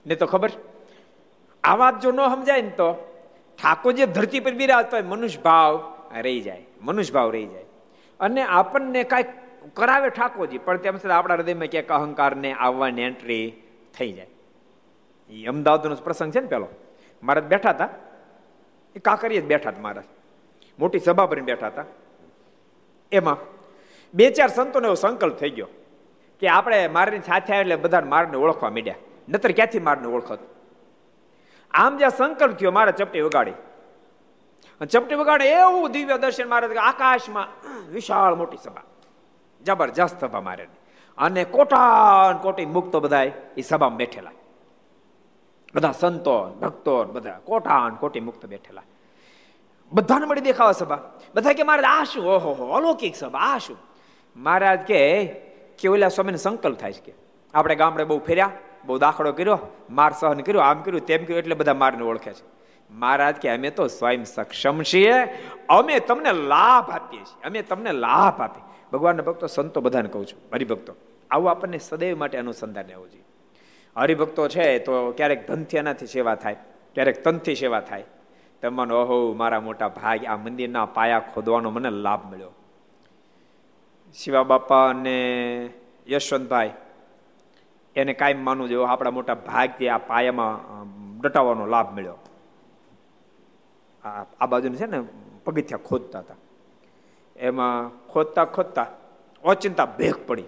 [0.06, 0.50] ને તો ખબર?
[1.64, 3.16] આ વાત જો ન સમજાય ને તો
[3.64, 6.66] ઠાકોર જે ધરતી પર બિરાજતો હોય મનુષ્ય ભાવ રહી જાય.
[6.82, 7.66] મનુષ્ય ભાવ રહી જાય.
[8.20, 9.26] અને આપણને કાંઈક
[9.74, 13.62] કરાવે ઠાકોરજી, પણ તેમ છતાં આપણા હૃદયમાં ક્યાંક અહંકારને આવવાની એન્ટ્રી
[13.98, 14.28] થઈ જાય.
[15.30, 16.68] એ અમદાવાદનો પ્રસંગ છે ને પેલો.
[17.24, 17.90] મહારાજ બેઠા હતા.
[18.96, 20.06] એ કાકરીએ જ બેઠા હતા મહારાજ.
[20.80, 21.86] મોટી સભા ભરીને બેઠા હતા.
[23.12, 23.38] એમાં
[24.14, 25.68] બે ચાર સંતોનો એવો સંકલ્પ થઈ ગયો
[26.40, 28.96] કે આપણે મારની સાથે એટલે બધા મારને ઓળખવા માંડ્યા.
[29.30, 30.40] નતર ક્યાંથી મારને ઓળખત?
[31.72, 33.54] આમ જ્યાં સંકલ્પ થયો મારે ચપટી વગાડી.
[34.90, 37.48] ચપટી વગાડે એવું દિવ્ય દર્શન મારે આકાશમાં
[37.92, 38.84] વિશાળ મોટી સભા.
[39.66, 40.68] જબરજસ્ત સભા મારે
[41.18, 43.24] અને કોટા કોટી મુક્તો બધા
[43.58, 44.32] એ સભામાં બેઠેલા.
[45.76, 48.82] બધા સંતો, ભક્તો બધા કોટા કોટી મુક્ત બેઠેલા.
[49.92, 51.00] બધાને મળી દેખાવા સભા.
[51.36, 52.26] બધા કે મારે આ શું?
[52.26, 53.78] ઓહો, હો, અલૌકિક સભા, આ શું?
[54.36, 55.26] મહારાજ કે
[55.80, 57.14] કે ઓલા સ્વામીને સંકલ્પ થાય છે કે
[57.54, 58.52] આપણે ગામડે બહુ ફેર્યા,
[58.86, 62.44] બહુ દાખલો કર્યો, માર સહન કર્યો, આમ કર્યું, તેમ કર્યું, એટલે બધા મારને ઓળખે છે.
[62.92, 65.14] મહારાજ કે, અમે તો સ્વયં સક્ષમ છીએ,
[65.70, 70.40] અમે તમને લાભ આપીએ છીએ, અમે તમને લાભ આપીએ ભગવાનના ભક્તો, સંતો બધાને કહું છું,
[70.54, 70.94] હરિભક્તો,
[71.32, 73.28] આવું આપણને સદૈવ માટે અનુસંધાન રહેવું જોઈએ.
[73.96, 76.58] હરિભક્તો છે તો ક્યારેક ધનથી એનાથી સેવા થાય,
[76.96, 78.06] ક્યારેક તનથી સેવા થાય.
[78.62, 82.54] તમને ઓહો, મારા મોટા ભાઈ, આ મંદિરના પાયા ખોદવાનો મને લાભ મળ્યો.
[84.16, 85.16] શિવા બાપા અને
[86.08, 86.74] યશવંતભાઈ,
[87.96, 90.58] એને કાયમ માનવું જોઈએ આપણા મોટા ભાગથી આ પાયામાં
[91.22, 92.20] ડટાવવાનો લાભ મળ્યો.
[94.40, 95.00] આ બાજુને છે ને
[95.46, 96.40] પગથિયા ખોદતા હતા.
[97.40, 98.86] એમાં ખોદતા ખોદતા
[99.44, 100.44] ઓચિંતા ભેગ પડી.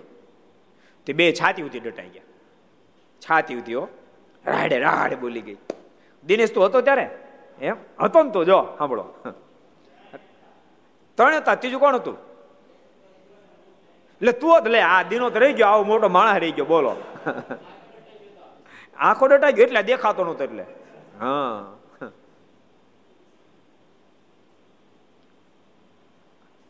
[1.05, 2.23] તે બે છાતી ઉધી ડટાઈ ગયા.
[3.19, 3.73] છાતી ઉધી
[4.45, 5.57] રાડે રાડે બોલી ગઈ.
[6.25, 7.09] દિનેશ તું હતો ત્યારે?
[7.61, 7.75] એમ?
[8.03, 9.05] હતો ને તો, જો, સાંભળો.
[11.15, 12.17] ત્રણ હતા ત્રીજું કોણ હતું?
[14.15, 16.95] એટલે તું જ લે, આ દિનો તો રહી ગયો, આવો મોટો માણસ રહી ગયો, બોલો.
[18.97, 20.65] આંખો ડટાઈ ગયો, એટલે દેખાતો નતો એટલે.
[21.19, 21.73] હા.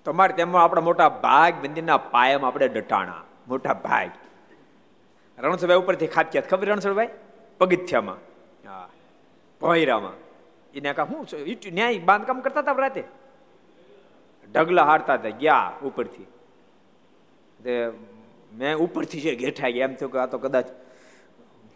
[0.05, 3.23] તમારે તેમાં આપણા મોટા ભાગ મંદિરના પાયામાં આપણે ડટાણા.
[3.47, 4.09] મોટા ભાગ.
[5.39, 7.09] રણછોડભાઈ ઉપરથી ખાપ્યા ખબર રણછોડભાઈ?
[7.59, 8.17] પગથિયામાં.
[8.69, 8.89] હા.
[9.61, 10.13] ભોયરામાં.
[10.73, 13.03] એને કા શું ન્યાય બાંધકામ કરતા હતા રાતે?
[14.51, 15.29] ઢગલા હારતા હતા.
[15.29, 16.25] ગયા ઉપરથી.
[18.53, 20.67] મેં ઉપરથી છે ઘેઠા ગયા, એમ થયું કે આ તો કદાચ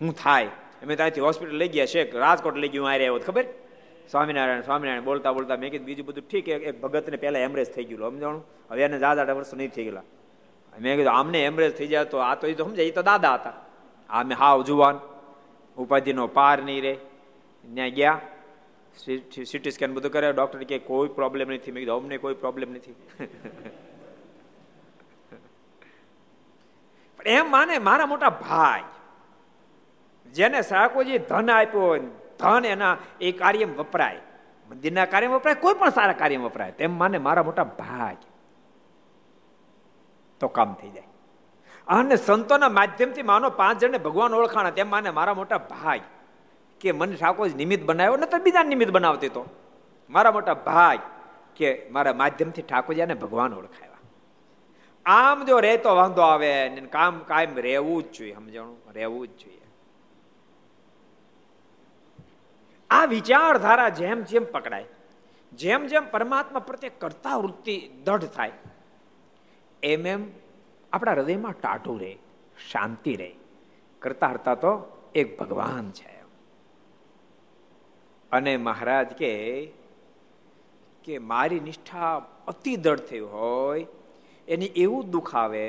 [0.02, 0.46] હું થાય.
[0.84, 2.18] અમે ત્યાંથી હોસ્પિટલ લઈ ગયા છે.
[2.18, 3.46] રાજકોટ લઈ ગયું આ આવ્યો, ખબર?
[4.12, 8.12] સ્વામિનારાયણ સ્વામિનારાયણ બોલતા બોલતા મેં કીધું બીજું બધું ઠીક એક ભગતને પહેલાં એમરેજ થઈ ગયું
[8.12, 8.44] સમજાણું?
[8.72, 10.06] હવે એને દાદા વર્ષ નહીં થઈ ગયેલા.
[10.74, 13.34] મેં કીધું, આમને એમરેજ થઈ જાય તો આ તો એ તો સમજાય એ તો દાદા
[13.34, 13.58] હતા.
[14.10, 14.95] આમે હાવ જુવાન,
[15.78, 16.93] ઉપાધિનો પાર નહીં રે.
[17.64, 18.22] ત્યાં ગયા
[19.45, 21.72] સીટી સ્કેન બધું કર્યા ડૉક્ટર કે કોઈ પ્રોબ્લેમ નથી.
[21.72, 22.93] મેં કીધું, અમને કોઈ પ્રોબ્લેમ નથી.
[27.18, 28.84] પણ એમ માને, મારા મોટા ભાઈ,
[30.34, 31.89] જેને સાકોજી ધન આપ્યો
[32.40, 34.18] ધન એના એ કાર્ય વપરાય.
[34.70, 36.72] મંદિરના કાર્ય વપરાય, કોઈ પણ સારા કાર્ય વપરાય.
[36.72, 38.18] તેમ માને મારા મોટા ભાગ.
[40.40, 41.04] તો કામ થઈ જાય.
[41.88, 46.00] અને સંતોના માધ્યમથી માનો પાંચ જણને ભગવાન ઓળખાણા, તેમ માને મારા મોટા ભાગ.
[46.80, 49.46] કે મને ઠાકોર નિમિત્ત બનાવ્યો ને તો બીજા નિમિત્ત બનાવતી તો.
[50.10, 51.00] મારા મોટા ભાગ
[51.56, 53.92] કે મારા માધ્યમથી ઠાકોરજીને ભગવાન ઓળખાયા.
[55.06, 58.78] આમ જો રહેતો વાંધો આવે કામ કાયમ રહેવું જ જોઈએ, સમજણું?
[58.94, 59.64] રહેવું જ જોઈએ.
[62.96, 64.88] આ વિચારધારા જેમ જેમ પકડાય,
[65.52, 68.52] જેમ જેમ પરમાત્મા પ્રત્યે કરતા વૃત્તિ દઢ થાય,
[69.84, 70.22] એમ એમ
[70.93, 72.14] આપણા હૃદયમાં ટાઢું રહે,
[72.72, 73.32] શાંતિ રહે.
[74.02, 74.72] કરતા હરતા તો
[75.16, 76.14] એક ભગવાન છે.
[78.32, 79.34] અને મહારાજ કે
[81.06, 82.16] કે મારી નિષ્ઠા
[82.48, 83.86] અતિ દઢ થઈ હોય,
[84.48, 85.66] એની એવું દુઃખ આવે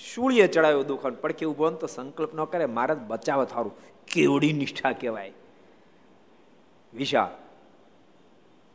[0.00, 3.74] શૂળીએ ચડાવ્યું દુઃખ પડકે ઊભો તો સંકલ્પ ન કરે મારે બચાવ થારું.
[4.06, 5.32] કેવડી નિષ્ઠા કહેવાય.
[6.94, 7.30] વિશાળ.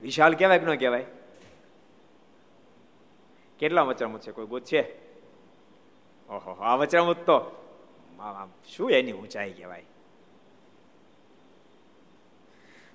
[0.02, 1.06] વિશાલ કહેવાય કે ન કહેવાય?
[3.60, 4.32] કેટલા વચરામૂત છે?
[4.32, 4.82] કોઈ ગોત છે?
[6.30, 7.38] ઓહો આ વચરામૂત તો
[8.68, 9.86] શું એની ઊંચાઈ કહેવાય?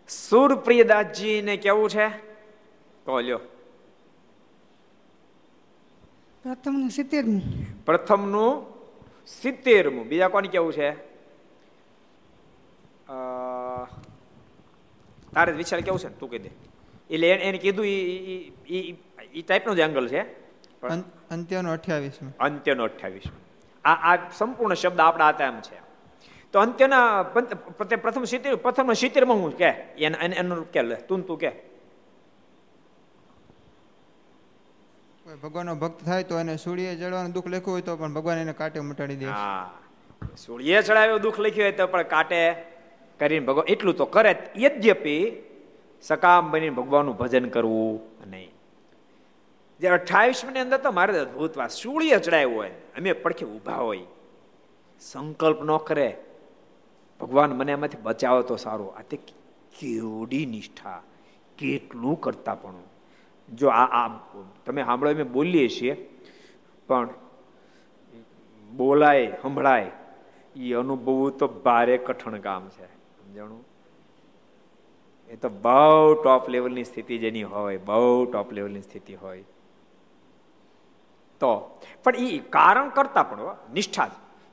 [0.09, 2.09] સુરપ્રિયદાસજીને કેવું છે?
[3.05, 3.39] તો લ્યો.
[6.43, 7.85] પ્રથમનું સિત્તેરમું.
[7.85, 8.67] પ્રથમનું
[9.27, 10.09] સિત્તેરમું.
[10.09, 10.91] બીજા કોને કેવું છે?
[15.35, 16.11] તારે વિચાર કેવું છે?
[16.21, 16.51] તું કહી દે.
[17.11, 20.23] એટલે એને કીધું એ ટાઈપનો જ એંગલ છે.
[21.37, 23.27] અંત્યનો અઠ્યાવીસ અંત્યનો અઠ્યાવીસ
[23.85, 25.79] આ આ સંપૂર્ણ શબ્દ આપણા હાથે એમ છે.
[26.53, 27.23] તો અંત્યના
[28.05, 30.97] પ્રથમ સિત્તેર પ્રથમ સિત્તેરમાં હું કે એનું કે લે.
[31.09, 31.53] તું તું કે.
[35.43, 38.81] ભગવાનનો ભક્ત થાય તો એને સૂર્ય ચડવાનું દુઃખ લખ્યું હોય તો પણ ભગવાન એને કાટે
[38.81, 39.71] મટાડી દે હા.
[40.37, 42.41] સૂર્ય ચડાવ્યો દુઃખ લખ્યું હોય તો પણ કાંટે
[43.21, 45.33] કરીને ભગવાન, એટલું તો કરે યદ્યપી
[46.03, 48.51] સકામ બનીને ભગવાનનું ભજન કરવું નહીં.
[49.81, 52.71] જે અઠાવીસમી અંદર તો મારે અદભુત વાત સૂર્ય ચડાવ્યું હોય.
[52.71, 54.01] અમે પડખે ઊભા હોય.
[55.01, 56.17] સંકલ્પ ન કરે.
[57.21, 58.95] ભગવાન મને એમાંથી બચાવો તો સારું.
[58.97, 59.17] આ તે
[59.81, 61.03] કેવડી નિષ્ઠા.
[61.59, 62.75] કેટલું કરતા પણ
[63.55, 64.21] જો આ આ,
[64.67, 66.21] તમે સાંભળો, અમે બોલીએ છીએ,
[66.87, 67.09] પણ
[68.77, 69.91] બોલાય, સંભળાય.
[70.57, 73.00] એ અનુભવવું તો ભારે કઠણ કામ છે.
[73.31, 73.65] સમજાણું?
[75.29, 79.43] એ તો બહુ ટોપ લેવલની સ્થિતિ જેની હોય, બહુ ટોપ લેવલની સ્થિતિ હોય.
[81.41, 84.11] તો, પણ એ કારણ કરતા પણ નિષ્ઠા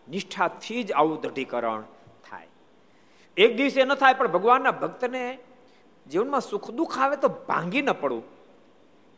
[0.09, 1.81] નિષ્ઠાથી જ આવું દઢીકરણ
[2.29, 2.47] થાય.
[3.37, 5.37] એક દિવસે ન થાય, પણ ભગવાનના ભક્તને
[6.11, 8.23] જીવનમાં સુખ દુઃખ આવે તો ભાંગી ન પડવું.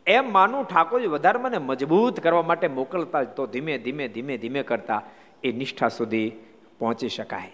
[0.07, 5.01] એમ માનું ઠાકોરજી વધારે મને મજબૂત કરવા માટે મોકલતા તો ધીમે ધીમે ધીમે ધીમે કરતા
[5.43, 6.32] એ નિષ્ઠા સુધી
[6.80, 7.51] પહોંચી શકાય.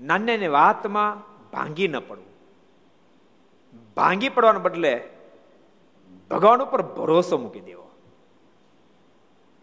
[0.00, 1.20] નાન્યની વાતમાં
[1.50, 2.30] ભાંગી ન પડવું.
[3.96, 5.08] ભાંગી પડવાને બદલે
[6.30, 7.90] ભગવાન ઉપર ભરોસો મૂકી દેવો.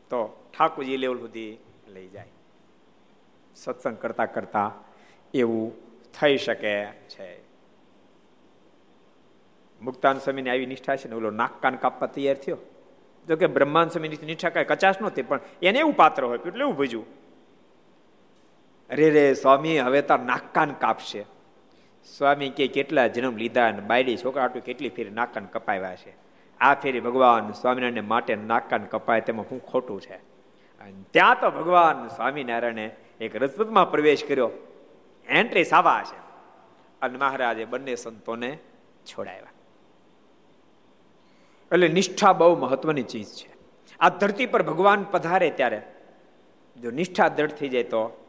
[0.09, 1.57] તો ઠાકોરજી લેવલ સુધી
[1.87, 2.27] લઈ જાય.
[3.55, 4.71] સત્સંગ કરતા કરતા
[5.33, 5.71] એવું
[6.11, 7.43] થઈ શકે છે.
[9.81, 12.57] મુક્તાન સ્વામીની આવી નિષ્ઠા છે ને, ઓલો નાક કાન કાપવા તૈયાર થયો.
[13.27, 16.75] જો કે બ્રહ્માંડ સ્વામીની નિષ્ઠા કાંઈ કચાશ નહોતી, પણ એને એવું પાત્ર હોય, એટલે એવું
[16.75, 17.26] ભજવું
[18.89, 21.25] અરે રે, સ્વામી, હવે તાર નાકાન કાપશે.
[22.17, 26.13] સ્વામી કે, કેટલા જન્મ લીધા અને બાયડી છોકરા કેટલી ફેરી નાકાન કપાવ્યા છે?
[26.59, 30.17] આ ફેરી ભગવાન સ્વામિનારાયણ માટે નાકાન કપાય તેમાં હું ખોટું છે.
[31.11, 34.49] ત્યાં તો ભગવાન સ્વામિનારાયણે એક રજપૂતમાં પ્રવેશ કર્યો.
[35.29, 36.17] એન્ટ્રી સાવા છે.
[37.01, 38.57] અને મહારાજે બંને સંતોને
[39.05, 39.51] છોડાવ્યા.
[41.71, 43.49] એટલે નિષ્ઠા બહુ મહત્વની ચીજ છે.
[43.99, 45.81] આ ધરતી પર ભગવાન પધારે ત્યારે.
[46.81, 48.23] જો નિષ્ઠા દ્રઢ થઈ જાય તો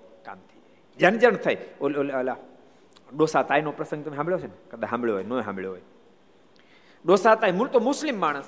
[1.01, 1.31] કામ થઈ થાય.
[1.31, 2.37] જન થઈ ઓલા,
[3.17, 4.71] ડોસા તાઈનો પ્રસંગ તમે સાંભળ્યો છે ને?
[4.71, 5.81] કદાચ સાંભળ્યો હોય ન સાંભળ્યો હોય.
[7.07, 8.45] ડોસા તાઈ, મૂળ તો મુસ્લિમ માણસ.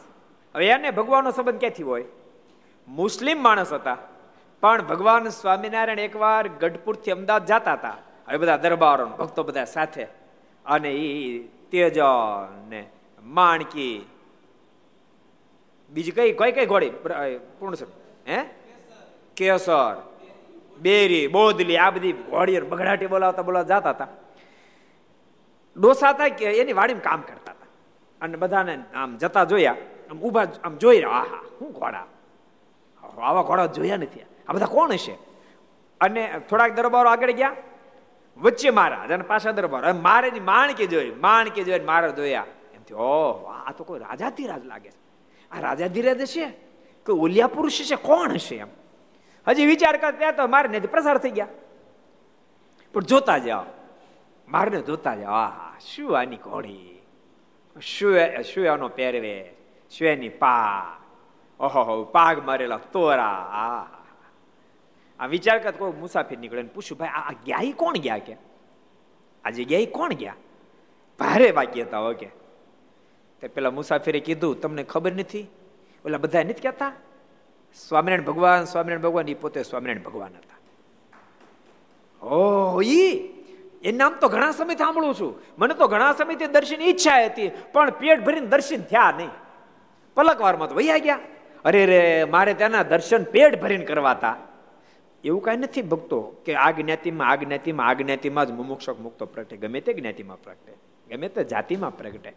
[0.54, 2.04] હવે એને ભગવાનનો સંબંધ ક્યાંથી હોય?
[2.88, 3.96] મુસ્લિમ માણસ હતા,
[4.60, 7.96] પણ ભગવાન સ્વામિનારાયણ એકવાર ગઢપુરથી અમદાવાદ જતા હતા.
[8.28, 10.04] હવે બધા દરબારો ભક્તો બધા સાથે.
[10.66, 11.38] અને એ
[11.70, 11.98] તેજ
[12.68, 12.86] ને
[13.22, 14.06] માણકી,
[15.90, 16.90] બીજી કઈ કઈ કઈ ઘોડી?
[17.58, 17.84] પૂર્ણ છે.
[18.30, 18.44] હે?
[19.36, 20.09] કેસર.
[20.80, 24.08] બેરી, બોદલી, આ બધી ઘોડી બગડાટી બોલાવતા બોલાવતા જતા હતા.
[25.76, 27.66] ડોસા હતા કે એની વાડીમાં કામ કરતા હતા.
[28.20, 29.76] અને બધાને આમ જતા જોયા,
[30.10, 32.06] આમ ઊભા આમ જોઈ રહ્યા, આહા, શું ઘોડા?
[33.22, 34.20] આવા ઘોડા જોયા નથી.
[34.48, 35.16] આ બધા કોણ હશે?
[36.00, 37.56] અને થોડાક દરબારો આગળ ગયા.
[38.36, 39.92] વચ્ચે મારા અને પાછા દરબાર.
[39.92, 41.10] મારે માણકી જોઈ?
[41.10, 41.80] માણકી જોઈ?
[41.80, 42.46] મારે જોયા.
[42.74, 45.00] એમ ઓહ આ તો કોઈ રાજાધિરાજ લાગે છે.
[45.50, 46.50] આ રાજાધિરાજ છે
[47.06, 48.66] કોઈ ઓલિયા પુરુષ છે કોણ હશે એમ?
[49.46, 51.48] હજી વિચાર કરતા તો મારે નથી પ્રસાર થઈ ગયા.
[52.94, 53.64] પણ જોતા જાઓ,
[54.48, 56.98] મારને જોતા જાઓ આહા શું આની ઘોડી?
[57.80, 59.34] શું શું આનો પહેરવે?
[59.90, 60.96] શું એની પા
[61.60, 63.86] ઓહો પાગ મારેલા તોરા, આ
[65.20, 68.36] આ વિચાર કર, કોઈ મુસાફિર નીકળે ને પૂછ્યું ભાઈ, આ ગયા કોણ ગયા કે?
[69.44, 70.36] આજે ગયા કોણ ગયા?
[71.18, 72.28] ભારે વાગ્ય હતા ઓકે
[73.40, 75.46] તે પેલા મુસાફિરે કીધું, તમને ખબર નથી?
[76.04, 76.92] ઓલા બધા નથી કહેતા?
[77.74, 80.50] સ્વામિનારાયણ ભગવાન સ્વામિનારાયણ ભગવાન એ પોતે સ્વામિનારાયણ ભગવાન હતા.
[82.26, 83.28] ઓ, ઈ,
[83.82, 85.34] એ નામ તો ઘણા સમય સાંભળું છું.
[85.58, 89.28] મને તો ઘણા સમયથી દર્શન ઈચ્છા હતી, પણ પેટ ભરીને દર્શન થયા નહીં.
[90.14, 91.18] પલકવારમાં તો વૈયા ગયા.
[91.64, 94.36] અરે રે, મારે ત્યાંના દર્શન પેટ ભરીને કરવા હતા
[95.24, 99.56] એવું કાંઈ નથી ભક્તો કે આ જ્ઞાતિમાં આ જ્ઞાતિમાં આ જ્ઞાતિમાં જ મુમુક્ષક મુક્તો પ્રગટે.
[99.56, 100.72] ગમે તે જ્ઞાતિમાં પ્રગટે.
[101.14, 102.34] ગમે તે જાતિમાં પ્રગટે.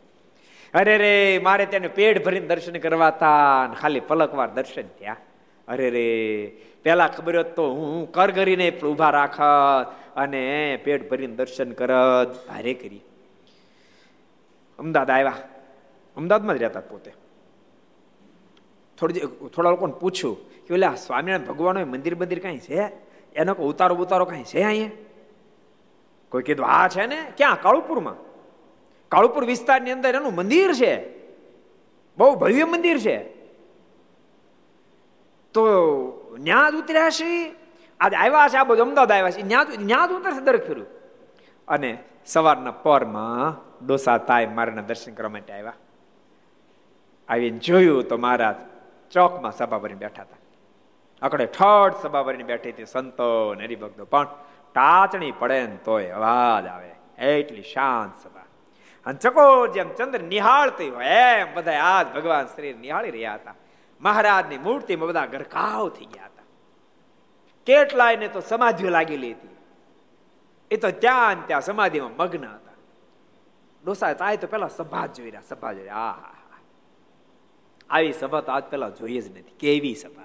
[0.74, 5.16] અરે રે, મારે તેને પેટ ભરીને દર્શન કરવા હતા ખાલી પલકવાર દર્શન થયા.
[5.68, 6.48] અરે રે,
[6.84, 12.48] પેલા ખબર હોત તો હું કર કરીને ઊભા રાખત અને પેટ ભરીને દર્શન કરત.
[12.48, 13.02] ભારે કરી.
[14.80, 15.34] અમદાવાદ આવ્યા.
[16.18, 17.12] અમદાવાદમાં જ રહેતા પોતે.
[19.00, 19.20] થોડી
[19.56, 22.82] થોડા લોકોને પૂછ્યું કે ઓલા સ્વામિનારાયણ ભગવાન મંદિર મંદિર કાંઈ છે?
[23.36, 24.90] એનો ઉતારો ઉતારો કાંઈ છે અહીંયા?
[26.30, 27.32] કોઈ કીધું, આ છે ને?
[27.38, 27.62] ક્યાં?
[27.62, 28.33] કાળુપુરમાં?
[29.14, 31.20] કાળુપુર વિસ્તારની અંદર એનું મંદિર છે.
[32.18, 33.18] બહુ ભવ્ય મંદિર છે.
[35.54, 35.66] તો
[36.40, 37.56] ન્યા ઉતર્યા છે
[38.00, 39.42] આજે આવ્યા છે, આ બધું અમદાવાદ આવ્યા છે.
[39.42, 40.86] ન્યા ન્યા ઉતરશે દર ફેરું.
[41.68, 45.74] અને સવારના પરમાં ડોસા તાય મારાના દર્શન કરવા માટે આવ્યા.
[47.30, 48.56] આવીને જોયું તો મહારાજ
[49.12, 50.36] ચોકમાં સભા ભરીને બેઠા હતા.
[51.22, 54.06] આકડે ઠઠ સભા ભરીને બેઠી હતી, સંતો હરિભક્તો.
[54.06, 54.28] પણ
[54.74, 56.92] ટાચણી પડે ને તોય અવાજ આવે.
[57.26, 58.43] એટલી શાંત સભા.
[59.06, 63.56] અને ચકો જેમ ચંદ્ર નિહાળતી હોય, એમ બધા આજ ભગવાન શ્રી નિહાળી રહ્યા હતા.
[64.02, 66.44] મહારાજની મૂર્તિમાં બધા ગરકાવ થઈ ગયા હતા.
[67.66, 69.56] કેટલાય ને તો સમાધિઓ લાગેલી હતી.
[70.72, 72.72] એ તો ત્યાં ત્યાં સમાધિમાં મગ્ન હતા.
[73.86, 75.96] ડોસા તાય તો પેલા સભા જોઈ રહ્યા, સભા જોઈ રહ્યા.
[75.96, 76.34] આ
[77.90, 79.52] આવી સભા તો આજ પેલા જોઈએ જ નથી.
[79.60, 80.24] કેવી સભા?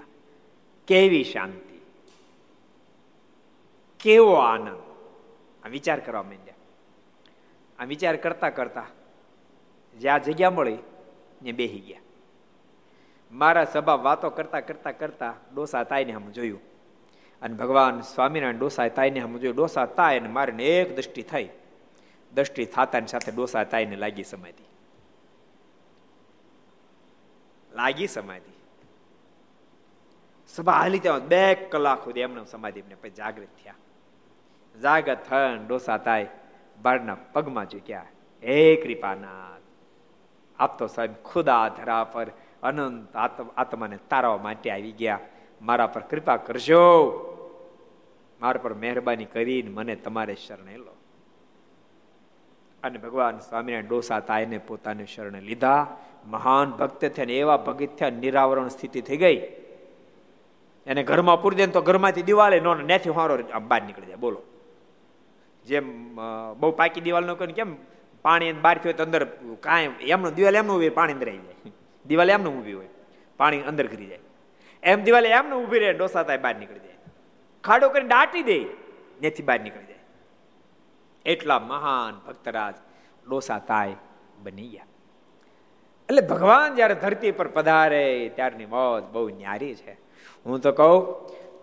[0.86, 1.80] કેવી શાંતિ?
[4.00, 4.78] કેવો આનંદ?
[5.66, 6.47] આ વિચાર કરવા માંડ્યા.
[7.78, 8.86] આ વિચાર કરતા કરતા
[9.98, 10.78] જ્યાં જગ્યા મળી
[11.42, 12.00] ને બેહી ગયા.
[13.32, 16.60] મારા સભા વાતો કરતા કરતા કરતા ડોસા તાઈને હમ જોયું.
[17.42, 19.56] અને ભગવાન સ્વામિનારાયણ ડોસા તાઈને હમ જોયું.
[19.56, 21.48] ડોસા તાય અને મારીને એક દ્રષ્ટિ થઈ.
[22.34, 24.64] દ્રષ્ટિ થતાની સાથે ડોસા તાઈને લાગી સમાધિ.
[27.72, 28.52] લાગી સમાધિ.
[30.48, 33.74] સભા હાલી ત્યાં બે કલાક સુધી એમને સમાધિ પછી જાગૃત થયા.
[34.82, 36.26] જાગ્રત થન ડોસા તાય
[36.82, 38.04] બારના પગમાં ઝૂક્યા
[38.42, 39.62] હે કૃપાનાથ,
[40.58, 42.26] આપ તો સાહેબ ખુદા ધરા પર
[42.62, 43.16] અનંત
[43.56, 45.18] આત્માને તારવા માટે આવી ગયા.
[45.62, 46.84] મારા પર કૃપા કરજો.
[48.40, 50.94] મારા પર મહેરબાની કરીને મને તમારે શરણે લો.
[52.82, 55.86] અને ભગવાન સ્વામિનારાયણ ડોસા તાયને પોતાને શરણે લીધા.
[56.26, 59.38] મહાન ભક્ત થયા એવા ભગત થયા નિરાવરણ સ્થિતિ થઈ ગઈ.
[60.86, 64.16] એને ઘરમાં પૂરી દે તો ઘરમાંથી દિવાળે નો નેથી હારો બહાર નીકળી જાય.
[64.16, 64.42] બોલો.
[65.70, 65.86] જેમ
[66.60, 67.70] બહુ પાકી દિવાલ નો કેમ
[68.24, 69.22] પાણી બહાર થયો તો અંદર
[69.66, 71.72] કાંઈ, એમનું દિવાલ એમનું પાણી અંદર આવી જાય.
[72.04, 72.90] દિવાલે એમનું ઊભી હોય,
[73.40, 74.24] પાણી અંદર ઘરી જાય.
[74.82, 76.98] એમ દિવાલે એમને ઊભી રહે, ડોસા થાય, બહાર નીકળી જાય.
[77.64, 78.58] ખાડો કરીને દાટી દે
[79.20, 80.04] ત્યાંથી બહાર નીકળી જાય.
[81.26, 82.76] એટલા મહાન ભક્તરાજ
[83.26, 83.96] ડોસા તાય
[84.44, 84.88] બની ગયા.
[86.08, 88.04] એટલે ભગવાન જ્યારે ધરતી પર પધારે,
[88.36, 89.94] ત્યારની મોજ બહુ ન્યારી છે.
[90.46, 90.96] હું તો કહું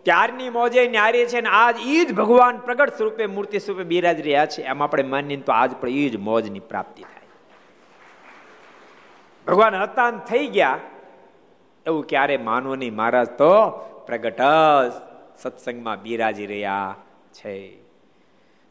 [0.05, 4.45] ત્યારની મોજે ન્યારી છે ને આજ ઈ જ ભગવાન પ્રગટ સ્વરૂપે મૂર્તિ સ્વરૂપે બિરાજ રહ્યા
[4.45, 4.61] છે.
[4.61, 7.27] એમ આપણે માનીએ તો આજ પણ ઈ જ મોજની પ્રાપ્તિ થાય.
[9.47, 10.79] ભગવાન હતાન થઈ ગયા.
[11.85, 13.71] એવું ક્યારે માનવો નહીં મહારાજ તો
[14.07, 14.41] પ્રગટ
[15.37, 16.95] સત્સંગમાં બિરાજી રહ્યા
[17.33, 17.53] છે.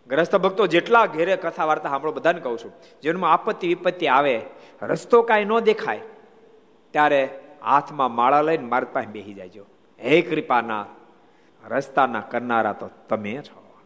[0.09, 2.73] ગ્રસ્ત ભક્તો જેટલા ઘેરે કથા વાર્તા સાંભળો બધાને કહું છું.
[3.03, 4.43] જેનમાં આપત્તિ વિપત્તિ આવે,
[4.83, 6.01] રસ્તો કાંઈ ન દેખાય,
[6.91, 7.29] ત્યારે
[7.63, 9.65] હાથમાં માળા લઈને મારા પાસે બેસી જાયજો
[9.99, 10.87] હે કૃપાનાથ
[11.69, 13.81] રસ્તાના કરનારા તો તમે છો.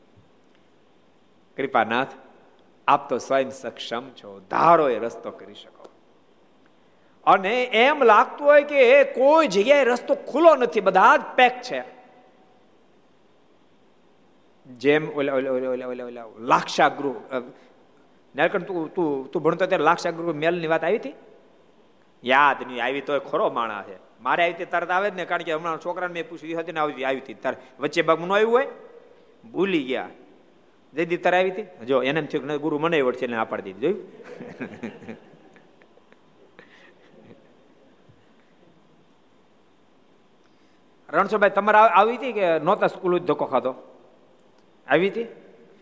[1.57, 2.09] કૃપાનાથ,
[2.89, 4.41] આપ તો સ્વયં સક્ષમ છો.
[4.51, 5.89] ધારો એ રસ્તો કરી શકો.
[7.27, 11.85] અને એમ લાગતું હોય કે કોઈ જગ્યાએ રસ્તો ખુલ્લો નથી, બધા જ પેક છે.
[14.67, 17.41] જેમ ઓલા ઓલા ઓલા ઓલા ઓલા ઓલા લાક્ષા ગૃહ
[18.59, 21.15] તું તું તું ભણતો ત્યારે લાક્ષા ગૃહ મેલની વાત આવી હતી?
[22.25, 24.08] યાદ નહીં, આવી તો ખરો માણા છે.
[24.21, 26.81] મારે આવી હતી તરત આવે જ ને, કારણ કે હમણાં છોકરાને મેં પૂછ્યું હતી ને
[26.81, 28.69] આવી આવી હતી, તાર વચ્ચે ભાગ આવ્યું હોય?
[29.53, 30.11] ભૂલી ગયા.
[30.95, 31.67] જયદી તારે આવી હતી?
[31.87, 35.17] જો, એને થયું ગુરુ મને વળશે ને આ પાડી દીધી, જોયું?
[41.09, 43.73] રણછોડભાઈ, તમારે આવી હતી કે નહોતા સ્કૂલ ધક્કો ખાતો
[44.89, 45.27] આવી હતી?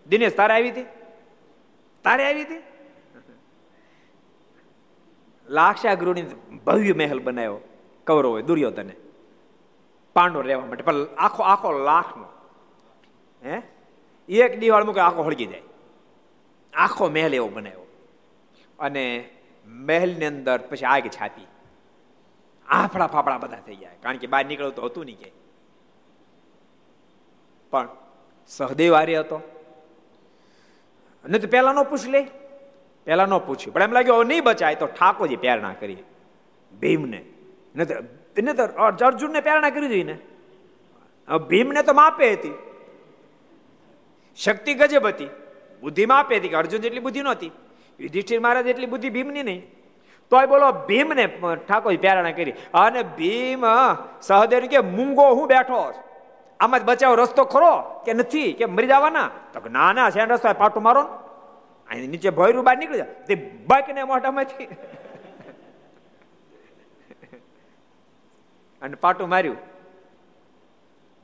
[0.08, 0.86] દિનેશ, તારે આવી હતી?
[2.04, 2.62] તારે આવી હતી?
[5.48, 6.26] લાક્ષા ગૃહની
[6.66, 7.60] ભવ્ય મહેલ બનાવ્યો.
[8.06, 8.96] કૌરવ હોય, દુર્યોધને.
[10.14, 12.26] પાંડવ રહેવા માટે, પણ આખો આખો લાખનો.
[13.44, 13.62] હે?
[14.28, 15.62] એક દિવાળ મૂકે, આખો હળગી જાય.
[16.74, 17.86] આખો મહેલ એવો બનાવ્યો.
[18.78, 19.28] અને
[19.66, 21.46] મહેલની અંદર પછી આગ છાપી.
[22.68, 23.90] આફડા ફાફડા બધા થઈ ગયા.
[24.02, 25.32] કારણ કે બહાર નીકળવું તો હતું નહીં કે
[27.70, 27.88] પણ
[28.46, 29.36] સહદેવ આર્ય હતો.
[31.24, 32.28] અને તો પહેલા નો પૂછ લે.
[33.04, 33.74] પહેલા નો પૂછ્યું.
[33.74, 35.96] પણ એમ લાગ્યું નહીં બચાય તો ઠાકોરજી પ્રેરણા કરી
[36.80, 37.24] ભીમને.
[37.76, 38.64] એને તો
[39.06, 40.18] અર્જુનને પ્રેરણા કરી જોઈને
[41.48, 42.52] ભીમને તો માપે હતી.
[44.36, 45.28] શક્તિ ગજબ હતી.
[45.80, 47.50] બુદ્ધિ માપે હતી કે અર્જુન જેટલી બુદ્ધિ નહોતી.
[48.00, 49.62] યુધિષ્ઠિર મહારાજ એટલી બુદ્ધિ ભીમની નહીં.
[50.30, 51.26] તોય બોલો ભીમને
[51.68, 52.52] ઠાકોર પ્રેરણા કરી.
[52.74, 53.64] અને ભીમ,
[54.22, 55.92] સહદેવ કે, મૂંગો હું બેઠો
[56.60, 58.52] આમાં જ બચાવ રસ્તો ખરો કે નથી?
[58.52, 59.30] કે મરી જવાના?
[59.52, 60.52] તો ના ના છે રસ્તો?
[60.52, 61.02] પાટું મારો
[61.90, 63.34] અહીં નીચે ભોયરું બહાર નીકળી જાય તે
[63.66, 64.68] બાકીને મોઢામાંથી
[68.82, 69.56] અને પાટું માર્યું.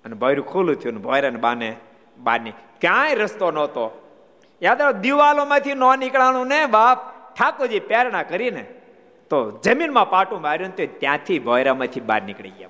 [0.04, 1.76] અને ભોયરું ખુલ્લું થયું ભોયરા બાને,
[2.18, 4.08] બાની ક્યાંય રસ્તો નહોતો.
[4.62, 6.98] યાદ દિવાલોમાંથી ન નીકળવાનું ને બાપ
[7.34, 8.62] ઠાકોરજી પ્રેરણા કરીને.
[9.30, 12.68] તો જમીનમાં પાટું માર્યું તો ત્યાંથી ભોયરામાંથી બહાર નીકળી ગયા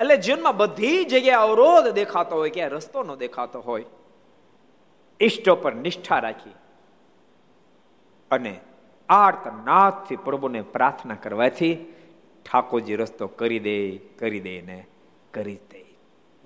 [0.00, 3.84] એટલે જીવનમાં બધી જગ્યાએ અવરોધ દેખાતો હોય, ક્યાંય રસ્તો ન દેખાતો હોય.
[5.20, 6.50] ઈષ્ટો પર નિષ્ઠા રાખી.
[8.30, 8.60] અને
[9.08, 11.74] આર્ત નાથથી પ્રભુને પ્રાર્થના કરવાથી
[12.44, 14.86] ઠાકોરજી રસ્તો કરી દે કરી દે ને
[15.34, 15.84] કરી દે.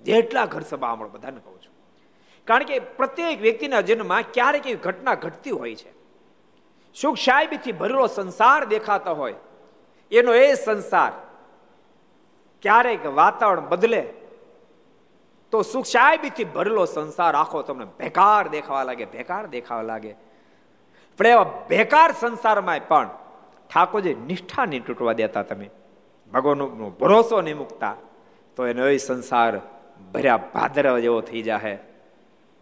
[0.03, 1.73] જેટલા ઘર સભા હમણાં બધાને કહું છું.
[2.45, 5.91] કારણ કે પ્રત્યેક વ્યક્તિના જન્મમાં ક્યારેક એવી ઘટના ઘટતી હોય છે.
[7.01, 9.35] સુખ સાહેબથી ભરેલો સંસાર દેખાતો હોય.
[10.11, 11.11] એનો એ સંસાર
[12.61, 14.13] ક્યારેક વાતાવરણ બદલે
[15.51, 20.15] તો સુખ સાહેબથી ભરેલો સંસાર આખો તમને બેકાર દેખાવા લાગે, બેકાર દેખાવા લાગે.
[21.17, 23.09] પણ એવા બેકાર સંસારમાં પણ
[23.73, 25.69] ઠાકોરજી નિષ્ઠા નહીં તૂટવા દેતા તમે.
[26.33, 27.95] ભગવાનનો ભરોસો નહીં મૂકતા,
[28.55, 29.53] તો એનો એ સંસાર
[30.13, 31.77] ભર્યા ભાદરવા જેવો થઈ જાય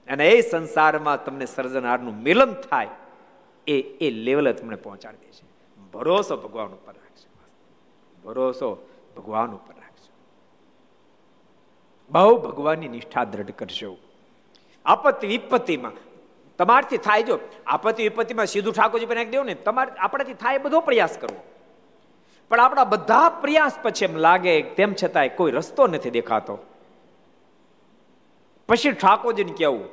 [0.07, 2.93] અને એ સંસારમાં તમને સર્જનારનું મિલન થાય,
[3.67, 5.45] એ એ લેવલે તમને પહોંચાડી દેશે
[5.93, 7.27] ભરોસો ભગવાન ઉપર રાખશે.
[8.23, 8.69] ભરોસો
[9.17, 10.11] ભગવાન ઉપર રાખજો
[12.11, 13.95] બહુ ભગવાનની નિષ્ઠા દ્રઢ કરશો
[14.85, 15.95] આપત્તિ વિપત્તિમાં,
[16.59, 17.35] તમારથી થાય જો,
[17.65, 21.41] આપત્તિ વિપત્તિમાં સીધું ઠાકોરજી બનાવી દેવું ને, તમારે, આપણાથી થાય બધો પ્રયાસ કરવો.
[22.49, 26.59] પણ આપણા બધા પ્રયાસ પછી એમ લાગે તેમ છતાંય કોઈ રસ્તો નથી દેખાતો.
[28.69, 29.85] પછી ઠાકોરજીને કહેવું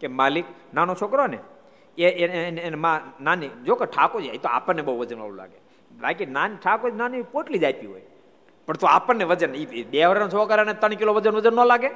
[0.00, 1.38] કે, માલિક, નાનો છોકરો ને,
[2.02, 2.70] એ
[3.20, 5.58] નાની, જો કે ઠાકોરજી તો આપણને બહુ વજન વાળું લાગે.
[6.00, 8.02] બાકી નાની ઠાકોર નાની પોટલી જ આપી હોય.
[8.66, 9.52] પણ તો આપણને વજન
[9.90, 11.90] બે વર્ષના છોકરાને ત્રણ કિલો વજન વજન ન લાગે.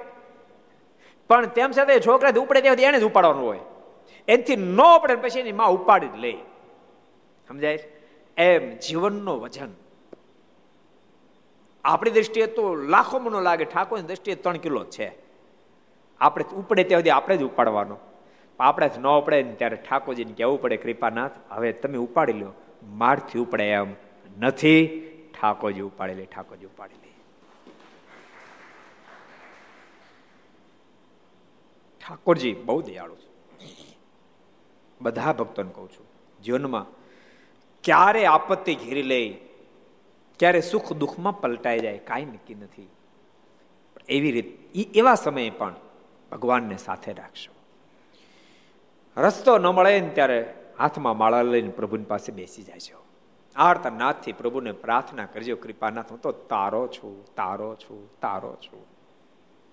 [1.28, 3.61] પણ તેમ છતાં છોકરા ઉપડે ત્યાં એને જ ઉપાડવાનું હોય.
[4.28, 6.38] એનાથી ન ઉપડે પછી એની માં ઉપાડી જ લે.
[7.49, 7.78] સમજાય?
[8.36, 9.68] એમ જીવનનો વજન.
[11.87, 15.12] આપણી દ્રષ્ટિએ તો લાખો મનો લાગે, ઠાકોરની દ્રષ્ટિએ ત્રણ કિલો છે.
[16.20, 17.97] આપણે ઉપડે ત્યાં સુધી આપણે જ ઉપાડવાનો.
[18.61, 22.53] આપણે જ ન ઉપડે ને ત્યારે ઠાકોરજીને કહેવું પડે, કૃપાનાથ, હવે તમે ઉપાડી લો.
[22.82, 23.95] મારથી ઉપડે એમ
[24.39, 24.87] નથી.
[25.41, 27.12] ઠાકોરજી ઉપાડી લે, ઠાકોરજી ઉપાડી લે.
[32.01, 33.26] ઠાકોરજી બહુ દયાળુ છે.
[35.01, 36.07] બધા ભક્તોને કહું છું,
[36.43, 36.87] જીવનમાં
[37.84, 39.45] ક્યારે આપત્તિ ઘેરી લે
[40.39, 42.89] ક્યારે સુખ દુઃખમાં પલટાઈ જાય, કાંઈ નક્કી નથી.
[44.09, 45.74] એવી રીત એવા સમયે પણ
[46.32, 47.53] ભગવાનને સાથે રાખશો.
[49.20, 52.95] રસ્તો ન મળે ને ત્યારે હાથમાં માળા લઈને પ્રભુની પાસે બેસી જાય છે.
[53.57, 58.87] આર્ત નાથથી પ્રભુને પ્રાર્થના કરજો, કૃપાનાથ, હું તો તારો છું તારો છું તારો છું.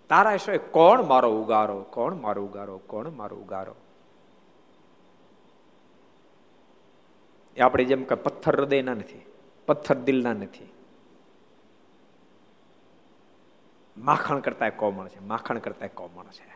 [0.09, 3.76] તારા શું કોણ મારો ઉગારો, કોણ મારો ઉગારો, કોણ મારો ઉગારો?
[7.57, 9.26] એ આપણે જેમ કે પથ્થર હૃદયના નથી.
[9.66, 10.70] પથ્થર દિલના નથી.
[13.97, 16.53] માખણ કરતા કોમળ છે, માખણ કરતા કોમળ છે.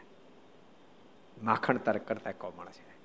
[1.44, 2.98] માખણ તર કરતા કોમળ છે.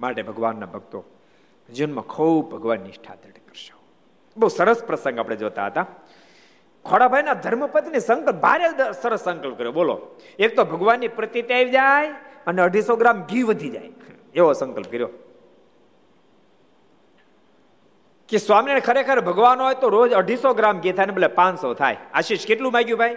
[0.00, 1.04] માટે ભગવાનના ભક્તો,
[1.74, 3.80] જીવનમાં ખૂબ ભગવાન નિષ્ઠા દ્રઢ કરશો.
[4.36, 5.86] બહુ સરસ પ્રસંગ આપણે જોતા હતા.
[6.84, 9.72] ખોડાભાઈના ધર્મપત્ની સંકલ્પ, ભારે સરસ સંકલ્પ કર્યો.
[9.72, 10.08] બોલો,
[10.38, 12.10] એક તો ભગવાનની પ્રતિ આવી જાય
[12.46, 13.92] અને અઢીસો ગ્રામ ઘી વધી જાય.
[14.34, 15.08] એવો સંકલ્પ કર્યો.
[18.30, 21.96] કે સ્વામિનારાયણ ખરેખર ભગવાન હોય તો રોજ અઢીસો ગ્રામ ઘી થાય ને ભલે પાંચસો થાય.
[22.14, 23.16] આશીષ કેટલું માગ્યું ભાઈ?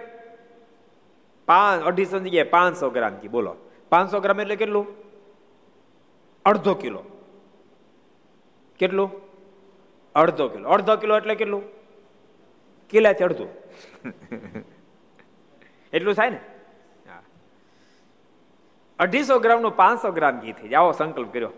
[1.47, 3.27] પાંચ અઢીસો જગ્યાએ પાંચસો ગ્રામ ઘી.
[3.27, 3.55] બોલો.
[3.89, 4.87] પાંચસો ગ્રામ એટલે કેટલું?
[6.45, 7.03] અડધો કિલો.
[8.79, 9.11] કેટલું?
[10.15, 10.69] અડધો કિલો.
[10.69, 11.63] અડધો કિલો એટલે કેટલું?
[12.89, 13.49] કિલાથી અડધું.
[15.93, 16.39] એટલું થાય ને?
[18.99, 21.53] અઢીસો ગ્રામનું પાંચસો ગ્રામ ઘી થઈ આવો સંકલ્પ કર્યો.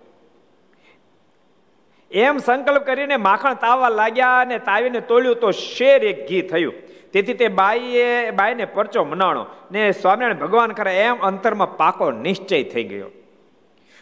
[2.16, 6.74] એમ સંકલ્પ કરીને માખણ તાવવા લાગ્યા અને તાવીને તોલ્યું તો શેર એક ઘી થયું.
[7.14, 12.84] તેથી તે બાઈએ, બાઈને પરચો મનાણો ને સ્વામિનારાયણ ભગવાન કરે એમ અંતરમાં પાકો નિશ્ચય થઈ
[12.84, 13.10] ગયો.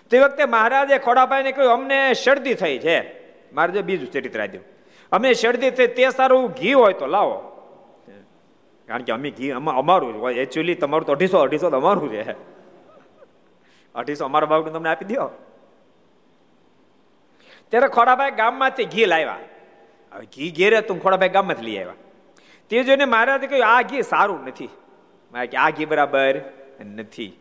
[0.10, 2.98] તે વખતે મહારાજે ખોડાભાઈને કહ્યું, અમને શરદી થઈ છે.
[3.54, 4.66] મહારાજે બીજું ચરિત્ર આપ્યું.
[5.12, 7.38] અમે શરદી થઈ, તે સારું ઘી હોય તો લાવો.
[8.88, 10.34] કારણ કે અમે ઘી અમારું જ હોય.
[10.34, 12.36] એકચ્યુઅલી તમારું તો અઢીસો અઢીસો તો અમારું છે.
[13.96, 15.32] અઢીસો અમારા ભાગનું તમને આપી દો
[17.74, 19.38] ત્યારે ખોડાભાઈ ગામમાંથી ઘી લાવ્યા.
[20.14, 22.02] હવે ઘી ઘેરે તું ખોડાભાઈ ગામમાંથી લઈ આવ્યા.
[22.70, 24.70] તે જોઈને મહારાજે કહ્યું, આ ઘી સારું નથી.
[25.58, 26.34] આ ઘી બરાબર
[26.86, 27.32] નથી.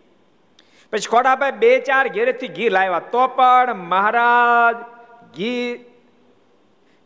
[0.92, 3.02] પછી ખોડાભાઈ બે ચાર ઘેરેથી ઘી લાવ્યા.
[3.12, 4.76] તો પણ મહારાજ
[5.36, 5.76] ઘી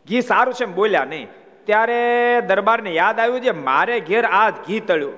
[0.07, 1.27] ઘી સારું છે એમ બોલ્યા નહીં.
[1.67, 2.01] ત્યારે
[2.49, 5.15] દરબારને યાદ આવ્યું છે, મારે ઘેર આ ઘી તળ્યું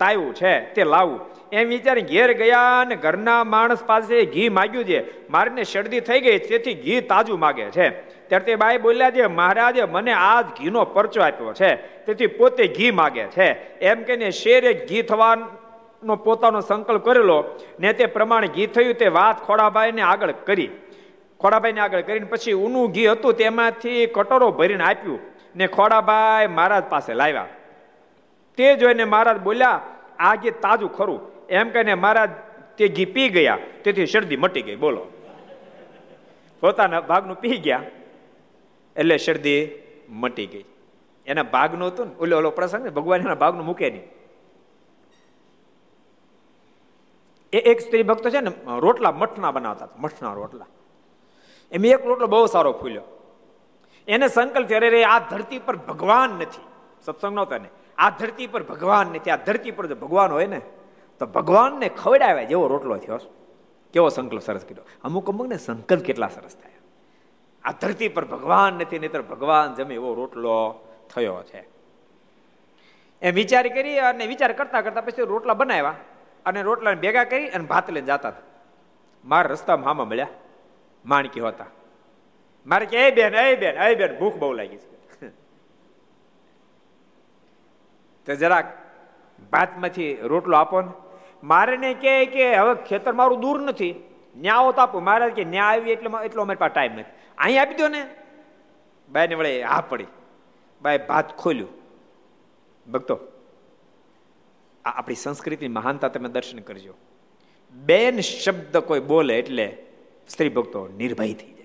[0.00, 1.20] તાવ્યું છે, તે લાવવું
[1.52, 4.98] એમ વિચારી ઘેર ગયા અને ઘરના માણસ પાસે ઘી માગ્યું છે.
[5.34, 7.86] મારીને શરદી થઈ ગઈ, તેથી ઘી તાજું માગે છે.
[8.28, 11.70] ત્યારે તે બાઈ બોલ્યા છે, મહારાજે, મને આ જ ઘીનો પરચો આપ્યો છે,
[12.06, 13.48] તેથી પોતે ઘી માગે છે.
[13.80, 17.38] એમ કહીને શેરે ઘી થવાનો પોતાનો સંકલ્પ કરેલો
[17.80, 20.70] ને તે પ્રમાણે ઘી થયું, તે વાત ખોડાભાઈને આગળ કરી.
[21.40, 25.20] ખોડાભાઈને આગળ કરીને પછી ઊનું ઘી હતું, તેમાંથી કટોરો ભરીને આપ્યું.
[25.58, 27.46] ને ખોડાભાઈ મહારાજ પાસે લાવ્યા.
[28.56, 29.80] તે જોઈને મહારાજ બોલ્યા,
[30.18, 31.46] આ ઘી તાજું ખરું.
[31.46, 32.30] એમ કહીને મહારાજ
[32.78, 33.58] તે ઘી પી ગયા.
[33.84, 35.06] તેથી શરદી મટી ગઈ, બોલો.
[36.60, 37.82] પોતાના ભાગનું પી ગયા.
[38.96, 39.68] એટલે શરદી
[40.08, 40.64] મટી ગઈ.
[41.26, 44.02] એના ભાગનું હતું ને, ઓલો ઓલો પ્રસંગ ભગવાન એના ભાગનું મૂકે નહીં.
[47.52, 50.66] એ એક સ્ત્રી ભક્તો છે ને, રોટલા મઠના બનાવતા મઠના રોટલા.
[51.72, 53.02] એમ એક રોટલો બહુ સારો ફૂલ્યો.
[54.08, 56.64] એને સંકલ્પ અરે રે આ ધરતી પર ભગવાન નથી.
[57.02, 59.30] સત્સંગ નહોતા ને આ ધરતી પર ભગવાન નથી.
[59.30, 60.60] આ ધરતી પર જો ભગવાન હોય ને,
[61.18, 63.18] તો ભગવાનને ખવડાવ્યા જેવો રોટલો થયો.
[63.92, 64.84] કેવો સંકલ્પ સરસ કર્યો?
[65.04, 66.72] અમુક અમુક ને સંકલ્પ કેટલા સરસ થાય.
[67.64, 71.68] આ ધરતી પર ભગવાન નથી, નહીતર ભગવાન જમે એવો રોટલો થયો છે.
[73.22, 75.94] એમ વિચાર કરી અને વિચાર કરતા કરતા પછી રોટલા બનાવ્યા
[76.46, 78.32] અને રોટલાને ભેગા કરી અને ભાત લઈને જતા હતા.
[79.24, 80.28] મારા રસ્તામાં હામાં મળ્યા.
[81.06, 81.64] માણકી હોતા.
[82.66, 84.80] મારે કે એ બેન એ બેન એ બેન ભૂખ બહુ લાગી
[85.20, 85.30] છે
[88.26, 88.74] તો જરાક
[89.52, 90.92] ભાતમાંથી રોટલો આપો ને
[91.44, 93.94] મારે ને કે કે હવે ખેતર મારું દૂર નથી
[94.36, 97.60] ન્યા આવો તો આપો મારે કે ન્યા આવી એટલે એટલો અમારી પાસે ટાઈમ નથી અહીં
[97.60, 98.04] આપી દો ને
[99.08, 100.10] બાઈને વળે હા પડી
[100.82, 101.74] બાય ભાત ખોલ્યું
[102.86, 103.16] ભક્તો
[104.84, 106.96] આપણી સંસ્કૃતિની મહાનતા તમે દર્શન કરજો
[107.74, 109.66] બેન શબ્દ કોઈ બોલે એટલે
[110.28, 111.57] સ્ત્રી ભક્તો નિર્ભય થઈ જાય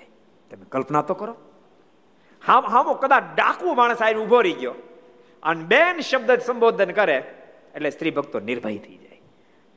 [0.54, 1.36] તમે કલ્પના તો કરો.
[2.41, 4.74] હામ હામો કદાચ ડાકુ માણસ આવીને ઊભો રહી ગયો.
[5.43, 7.18] અને બેન શબ્દ સંબોધન કરે,
[7.76, 9.22] એટલે સ્ત્રી ભક્તો નિર્ભય થઈ જાય.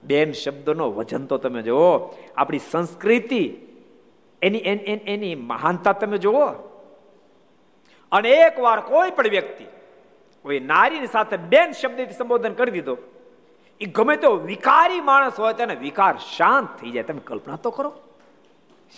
[0.03, 1.93] બેન શબ્દનો વજન તો તમે જુઓ,
[2.37, 3.43] આપણી સંસ્કૃતિ,
[4.43, 6.47] એની એની મહાનતા તમે જુઓ.
[8.13, 9.65] અને એક વાર કોઈ પણ વ્યક્તિ,
[10.45, 12.97] કોઈ નારીની સાથે બેન શબ્દથી સંબોધન કરી દીધો
[13.81, 17.03] એ ગમે તો વિકારી માણસ હોય તેને વિકાર શાંત થઈ જાય.
[17.03, 17.91] તમે કલ્પના તો કરો.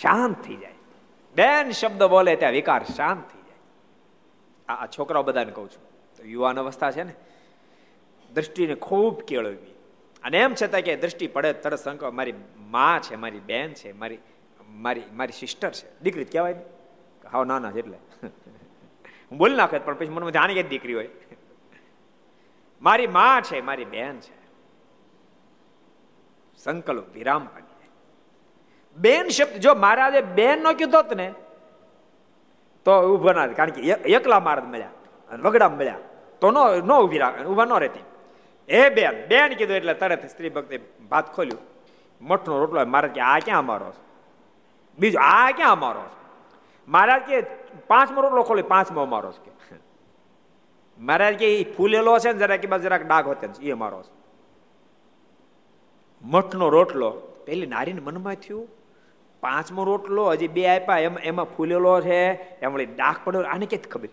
[0.02, 0.77] શાંત થઈ જાય.
[1.36, 3.58] બેન શબ્દ બોલે ત્યાં વિકાર શાંત થઈ જાય.
[4.74, 5.82] આ છોકરાઓ બધાને કહું છું.
[6.28, 7.14] યુવાન અવસ્થા છે ને,
[8.32, 9.74] દ્રષ્ટિને ખૂબ કેળવવી.
[10.22, 14.18] અને એમ છતાં કે દ્રષ્ટિ પડે તરત સંક મારી મા છે, મારી બેન છે, મારી
[14.68, 16.00] મારી મારી સિસ્ટર છે.
[16.00, 16.62] દીકરી કહેવાય ને.
[17.32, 17.98] હાવ ના ના એટલે.
[19.30, 21.08] હું બોલી નાખે પણ પછી મનમાં જાણી કે દીકરી હોય.
[22.82, 24.38] મારી મા છે, મારી બેન છે.
[26.58, 27.67] સંકલ્પ વિરામ પાડી
[28.98, 31.28] બેન શબ્દ, જો મહારાજે બેન નો કીધો ને,
[32.86, 33.80] તો ઊભો ના કારણ કે
[34.16, 34.94] એકલા મહારાજ મળ્યા
[35.30, 36.04] અને વગડા મળ્યા.
[36.40, 38.04] તો નો નો ઊભી રાખે ઊભા ન રહેતી.
[38.68, 40.76] એ બેન બેન કીધું એટલે તરત સ્ત્રી ભક્તિ
[41.10, 41.62] ભાત ખોલ્યું.
[42.20, 44.02] મઠનો રોટલો, મહારાજ કે, આ ક્યાં અમારો બીજો
[44.98, 46.04] બીજું, આ ક્યાં અમારો
[46.88, 47.36] મહારાજ કે,
[47.86, 49.50] પાંચમો રોટલો ખોલ્યો પાંચમો અમારો કે
[50.98, 54.02] મહારાજ કે એ ફૂલેલો છે ને જરાક જરાક ડાઘ હોતે એ અમારો
[56.24, 57.10] મઠનો રોટલો,
[57.46, 58.66] પેલી નારીને મનમાં થયું?
[59.40, 63.76] પાંચમો રોટલો હજી બે આપ્યા, એમાં એમાં ફૂલેલો છે, એમ વળી ડાક પડ્યો, આને કે
[63.76, 64.08] ખબર?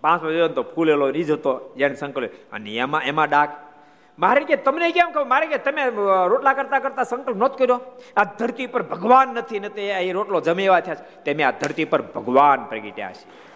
[0.00, 3.70] પાંચમો જોયો તો ફૂલેલો રીજ હતો, જેને સંકલ્પ અને એમાં એમાં ડાક.
[4.18, 5.84] મારે કે, તમને કેમ કહું મારે કે, તમે
[6.28, 7.80] રોટલા કરતા કરતા સંકલ્પ નહોતો કર્યો?
[8.16, 11.24] આ ધરતી પર ભગવાન નથી, ને તે એ રોટલો જમે એવા થયા છે.
[11.24, 13.50] તમે આ ધરતી પર ભગવાન પ્રગટ્યા છે.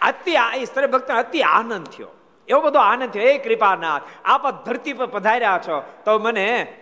[0.00, 2.08] અતિ આ સ્ત્રી ભક્ત અતિ આનંદ થયો.
[2.48, 3.22] એવો બધો આનંદ થયો.
[3.22, 6.72] એ કૃપાનાથ, આપ ધરતી પર પધાર્યા છો, તો મને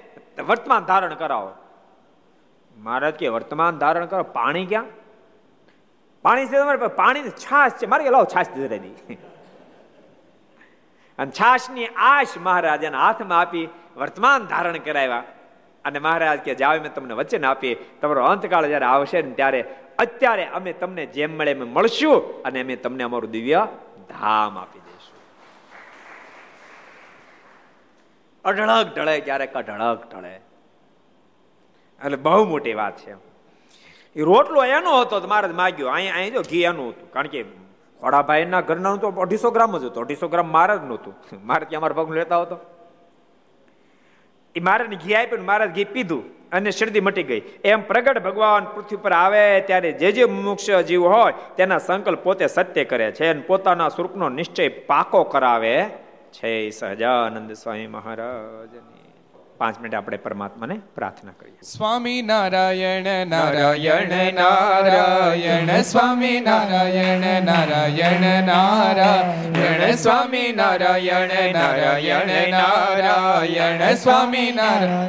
[0.48, 1.52] વર્તમાન ધારણ કરાવો.
[2.76, 4.22] મહારાજ કે, વર્તમાન ધારણ કરો?
[4.22, 4.84] પાણી ક્યાં?
[6.22, 7.86] પાણી છે તમારે પાણી છાશ છે.
[7.86, 9.18] મારે લાવો છાશ દીધી
[11.18, 15.24] અને છાશની આશ મહારાજાને હાથમાં આપી વર્તમાન ધારણ કરાવ્યા.
[15.84, 19.64] અને મહારાજ કે જાવ મેં તમને વચન આપી તમારો અંતકાળ જયારે આવશે ને ત્યારે
[19.98, 23.66] અત્યારે અમે તમને જેમ મળે એમ મળશું અને અમે તમને અમારું દિવ્ય
[24.08, 24.81] ધામ આપી
[28.44, 30.40] અઢળક ઢળે ક્યારેક અઢળક ઢળે.
[32.04, 33.16] એટલે બહુ મોટી વાત છે.
[34.16, 35.88] એ રોટલો એનો હતો મારે માગ્યો.
[35.88, 37.12] અહીં અહીં જો ઘી એનું હતું.
[37.12, 37.44] કારણ કે
[38.00, 40.02] ખોડાભાઈના ઘરના તો અઢીસો ગ્રામ જ હતું.
[40.02, 41.14] અઢીસો ગ્રામ મારે જ નહોતું.
[41.48, 42.60] મારે ત્યાં મારા પગ લેતા હતો
[44.56, 47.42] એ મારે ઘી આપ્યું મારે ઘી પીધું અને શરદી મટી ગઈ.
[47.64, 52.46] એમ પ્રગટ ભગવાન પૃથ્વી પર આવે ત્યારે જે જે મોક્ષ જીવ હોય તેના સંકલ્પ પોતે
[52.46, 56.01] સત્ય કરે છે અને પોતાના સ્વરૂપનો નિશ્ચય પાકો કરાવે.
[56.32, 59.02] છે સહજાનંદ સ્વામી મહારાજની.
[59.58, 61.58] પાંચ મિનિટ આપણે પરમાત્માને પ્રાર્થના કરીએ.
[61.62, 75.08] સ્વામી નારાયણ નારાયણ નારાયણ સ્વામી નારાયણ નારાયણ નારાયણ સ્વામી નારાયણ નારાયણ નારાયણ સ્વામી નારાયણ.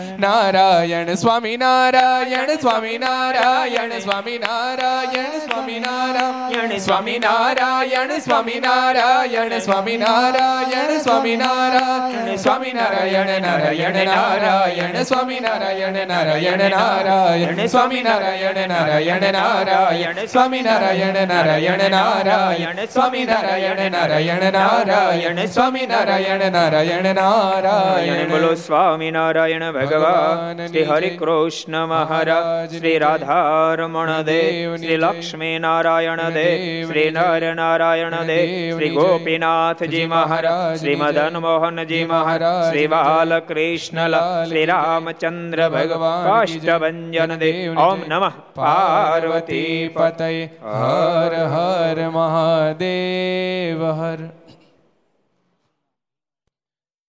[0.21, 10.99] નારાયણ સ્વામી નારાયણ સ્વામી નારાયણ સ્વામી નારાયણ સ્વામી નારાયણ સ્વામી નારાયણ સ્વામી નારાયણ સ્વામી નારાયણ
[10.99, 20.63] સ્વામી નારાયણ સ્વામી નારાયણ નારાયણ નારાયણ સ્વામી નારાયણ નારાયણ નારાયણ સ્વામી નારાયણ નારાયણ નારાયણ સ્વામી
[20.63, 30.10] નારાયણ નારાયણ નારાયણ સ્વામી નારાયણ નારાયણ નારાયણ સ્વામી નારાયણ નારાયણ નારાયણ બોલો સ્વામિનારાયણ ભગવાન
[30.67, 38.77] શ્રી હરિ કૃષ્ણ મહારાજ શ્રી રાધારમણ દેવ શ્રી લક્ષ્મી નારાયણ દેવ શ્રી નર નારાયણ દેવ
[38.77, 44.09] શ્રી ગોપીનાથજી મહારાજ શ્રી મદન મોહનજી મહારાજ શ્રી બાલકૃષ્ણ
[44.45, 48.31] શ્રી રામચંદ્ર ભગવાન કાષ્ટભન દેવ ઓમ નમઃ.
[48.55, 50.45] પાર્વતી પતય.
[50.45, 54.17] હર હર મહાદેવ હર.